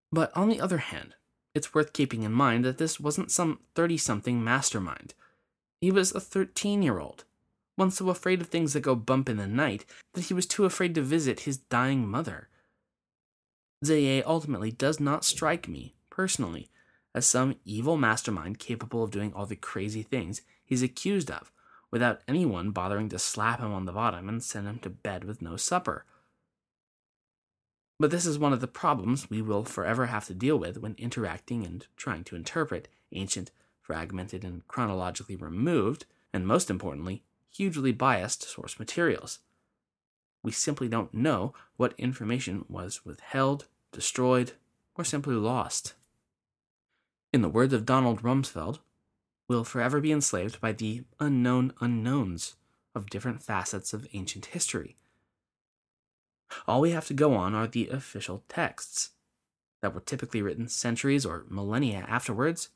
But 0.10 0.32
on 0.38 0.48
the 0.48 0.62
other 0.62 0.78
hand, 0.78 1.16
it's 1.54 1.74
worth 1.74 1.92
keeping 1.92 2.24
in 2.24 2.32
mind 2.32 2.64
that 2.64 2.78
this 2.78 2.98
wasn't 2.98 3.30
some 3.30 3.60
30 3.76 3.98
something 3.98 4.42
mastermind. 4.42 5.16
He 5.82 5.92
was 5.92 6.16
a 6.16 6.22
13 6.22 6.82
year 6.82 6.98
old, 6.98 7.26
one 7.76 7.92
so 7.92 8.10
afraid 8.10 8.40
of 8.40 8.48
things 8.48 8.72
that 8.72 8.84
go 8.84 8.96
bump 8.96 9.28
in 9.28 9.36
the 9.36 9.48
night 9.48 9.84
that 10.14 10.24
he 10.28 10.34
was 10.34 10.46
too 10.46 10.64
afraid 10.64 10.96
to 10.96 11.02
visit 11.02 11.42
his 11.42 11.58
dying 11.58 12.08
mother. 12.08 12.48
Ziye 13.84 14.24
ultimately 14.26 14.72
does 14.72 15.02
not 15.02 15.26
strike 15.26 15.68
me, 15.68 15.94
personally, 16.10 16.70
as 17.14 17.26
some 17.26 17.58
evil 17.66 17.98
mastermind 17.98 18.60
capable 18.60 19.04
of 19.04 19.12
doing 19.12 19.34
all 19.34 19.46
the 19.46 19.58
crazy 19.58 20.04
things 20.04 20.42
he's 20.64 20.84
accused 20.84 21.30
of, 21.30 21.52
without 21.92 22.22
anyone 22.30 22.72
bothering 22.72 23.10
to 23.10 23.20
slap 23.20 23.60
him 23.60 23.74
on 23.74 23.84
the 23.84 23.92
bottom 23.92 24.30
and 24.30 24.42
send 24.42 24.70
him 24.70 24.80
to 24.80 24.90
bed 24.90 25.26
with 25.26 25.42
no 25.42 25.58
supper. 25.58 26.06
But 28.04 28.12
this 28.12 28.26
is 28.26 28.38
one 28.38 28.52
of 28.52 28.60
the 28.60 28.68
problems 28.68 29.30
we 29.30 29.42
will 29.42 29.64
forever 29.64 30.08
have 30.08 30.26
to 30.26 30.34
deal 30.34 30.60
with 30.60 30.78
when 30.78 30.94
interacting 30.98 31.66
and 31.66 31.88
trying 31.96 32.26
to 32.26 32.36
interpret 32.36 32.90
ancient, 33.14 33.50
fragmented, 33.80 34.44
and 34.44 34.68
chronologically 34.68 35.38
removed, 35.38 36.06
and 36.34 36.46
most 36.46 36.70
importantly, 36.70 37.24
hugely 37.50 37.94
biased 37.94 38.44
source 38.44 38.78
materials. 38.78 39.40
We 40.44 40.52
simply 40.52 40.90
don't 40.90 41.14
know 41.14 41.54
what 41.78 41.98
information 41.98 42.66
was 42.68 43.06
withheld, 43.06 43.68
destroyed, 43.94 44.52
or 44.96 45.06
simply 45.06 45.36
lost. 45.36 45.94
In 47.32 47.42
the 47.42 47.48
words 47.48 47.72
of 47.72 47.86
Donald 47.86 48.22
Rumsfeld, 48.22 48.80
we'll 49.48 49.64
forever 49.64 50.02
be 50.02 50.12
enslaved 50.12 50.60
by 50.60 50.74
the 50.74 51.06
unknown 51.22 51.72
unknowns 51.80 52.56
of 52.94 53.10
different 53.10 53.42
facets 53.42 53.94
of 53.94 54.10
ancient 54.12 54.48
history. 54.48 54.98
All 56.68 56.82
we 56.82 56.92
have 56.92 57.08
to 57.08 57.14
go 57.14 57.34
on 57.34 57.54
are 57.54 57.68
the 57.68 57.88
official 57.88 58.44
texts 58.48 59.12
that 59.82 59.94
were 59.94 60.02
typically 60.02 60.42
written 60.42 60.68
centuries 60.68 61.26
or 61.26 61.46
millennia 61.50 62.06
afterwards, 62.08 62.70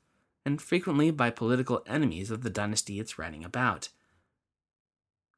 and 0.45 0.61
frequently 0.61 1.11
by 1.11 1.29
political 1.29 1.83
enemies 1.87 2.31
of 2.31 2.43
the 2.43 2.49
dynasty 2.49 2.99
it's 2.99 3.17
writing 3.17 3.43
about. 3.43 3.89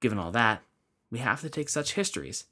Given 0.02 0.18
all 0.18 0.32
that, 0.32 0.64
we 1.12 1.20
have 1.20 1.42
to 1.42 1.50
take 1.50 1.70
such 1.70 1.94
histories, 1.94 2.46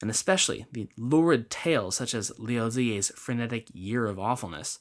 and 0.00 0.10
especially 0.10 0.66
the 0.72 0.88
lurid 0.96 1.50
tales 1.50 1.96
such 1.96 2.14
as 2.14 2.38
Liu 2.38 2.62
Ziye's 2.62 3.10
frenetic 3.16 3.68
year 3.72 4.06
of 4.06 4.18
awfulness, 4.18 4.78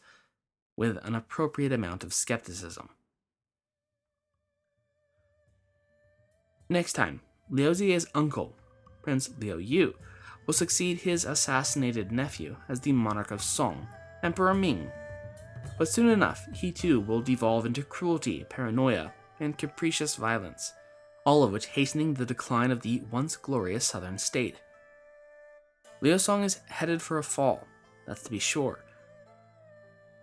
with 0.77 0.97
an 1.03 1.15
appropriate 1.15 1.71
amount 1.71 2.03
of 2.03 2.13
skepticism. 2.13 2.89
Next 6.69 6.93
time, 6.93 7.21
Liu 7.49 7.71
Ziye's 7.71 8.07
uncle, 8.15 8.55
Prince 9.03 9.29
Liu 9.39 9.57
Yu, 9.57 9.95
will 10.45 10.53
succeed 10.53 10.99
his 10.99 11.25
assassinated 11.25 12.11
nephew 12.11 12.55
as 12.69 12.79
the 12.79 12.91
monarch 12.91 13.31
of 13.31 13.41
Song, 13.41 13.87
Emperor 14.23 14.53
Ming. 14.53 14.91
But 15.77 15.87
soon 15.87 16.09
enough, 16.09 16.47
he 16.53 16.71
too 16.71 16.99
will 16.99 17.21
devolve 17.21 17.65
into 17.65 17.83
cruelty, 17.83 18.45
paranoia, 18.49 19.13
and 19.39 19.57
capricious 19.57 20.15
violence, 20.15 20.73
all 21.25 21.43
of 21.43 21.51
which 21.51 21.67
hastening 21.67 22.13
the 22.13 22.25
decline 22.25 22.71
of 22.71 22.81
the 22.81 23.01
once 23.11 23.35
glorious 23.35 23.85
southern 23.85 24.17
state. 24.17 24.61
Liu 26.01 26.17
Song 26.17 26.43
is 26.43 26.59
headed 26.67 27.01
for 27.01 27.17
a 27.17 27.23
fall, 27.23 27.67
that's 28.05 28.23
to 28.23 28.31
be 28.31 28.39
sure. 28.39 28.83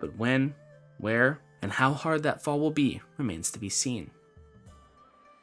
But 0.00 0.16
when, 0.16 0.54
where, 0.98 1.40
and 1.60 1.72
how 1.72 1.92
hard 1.92 2.22
that 2.22 2.42
fall 2.42 2.60
will 2.60 2.70
be 2.70 3.00
remains 3.16 3.50
to 3.52 3.58
be 3.58 3.68
seen. 3.68 4.10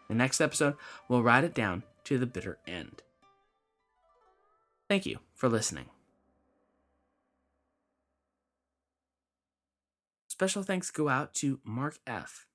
The 0.07 0.15
next 0.15 0.41
episode, 0.41 0.75
we'll 1.07 1.23
ride 1.23 1.43
it 1.43 1.53
down 1.53 1.83
to 2.05 2.17
the 2.17 2.25
bitter 2.25 2.57
end. 2.67 3.03
Thank 4.89 5.05
you 5.05 5.19
for 5.35 5.47
listening. 5.47 5.85
Special 10.27 10.63
thanks 10.63 10.89
go 10.89 11.07
out 11.09 11.35
to 11.35 11.59
Mark 11.63 11.99
F., 12.07 12.47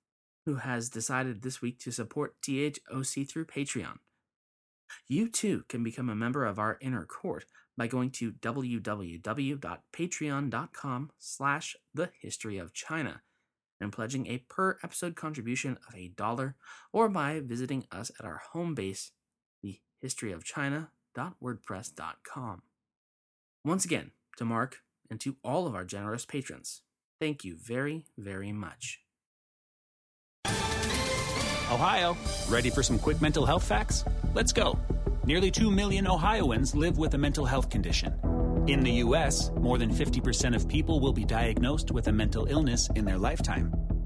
who 0.45 0.57
has 0.57 0.89
decided 0.89 1.43
this 1.43 1.63
week 1.63 1.79
to 1.79 1.93
support 1.93 2.35
THOC 2.43 3.29
through 3.29 3.45
Patreon. 3.45 3.99
You 5.07 5.29
too 5.29 5.63
can 5.69 5.85
become 5.85 6.11
a 6.11 6.17
member 6.17 6.45
of 6.45 6.59
our 6.59 6.77
inner 6.81 7.05
court 7.05 7.45
by 7.77 7.87
going 7.87 8.11
to 8.11 8.33
www.patreon.com 8.33 11.11
slash 11.19 11.77
the 11.95 12.11
history 12.21 12.59
of 12.59 12.73
China 12.73 13.23
and 13.81 13.93
pledging 13.93 14.27
a 14.27 14.39
per 14.39 14.77
episode 14.83 15.15
contribution 15.15 15.79
of 15.89 15.95
a 15.95 16.09
dollar 16.09 16.57
or 16.93 17.09
by 17.09 17.39
visiting 17.41 17.87
us 17.93 18.11
at 18.19 18.25
our 18.25 18.43
home 18.53 18.75
base, 18.75 19.13
thehistoryofchina.wordpress.com. 21.15 22.63
Once 23.65 23.85
again, 23.85 24.11
to 24.37 24.45
Mark 24.45 24.79
and 25.11 25.21
to 25.21 25.37
all 25.43 25.67
of 25.67 25.75
our 25.75 25.85
generous 25.85 26.25
patrons, 26.25 26.83
thank 27.21 27.45
you 27.45 27.57
very, 27.57 28.05
very 28.19 28.53
much. 28.53 29.01
Ohio, 31.71 32.17
ready 32.49 32.71
for 32.71 32.83
some 32.83 32.99
quick 32.99 33.21
mental 33.23 33.47
health 33.47 33.65
facts? 33.65 34.05
Let's 34.35 34.53
go. 34.53 34.79
Nearly 35.25 35.51
2 35.51 35.71
million 35.71 36.07
Ohioans 36.07 36.75
live 36.75 36.99
with 36.99 37.15
a 37.15 37.19
mental 37.19 37.47
health 37.47 37.71
condition. 37.71 38.15
In 38.67 38.81
the 38.81 38.93
U.S., 38.93 39.51
more 39.59 39.79
than 39.79 39.91
50% 39.91 40.55
of 40.55 40.69
people 40.69 41.01
will 41.01 41.13
be 41.13 41.25
diagnosed 41.25 41.91
with 41.91 42.09
a 42.09 42.13
mental 42.13 42.47
illness 42.47 42.89
in 42.95 43.05
their 43.05 43.19
lifetime. 43.19 43.73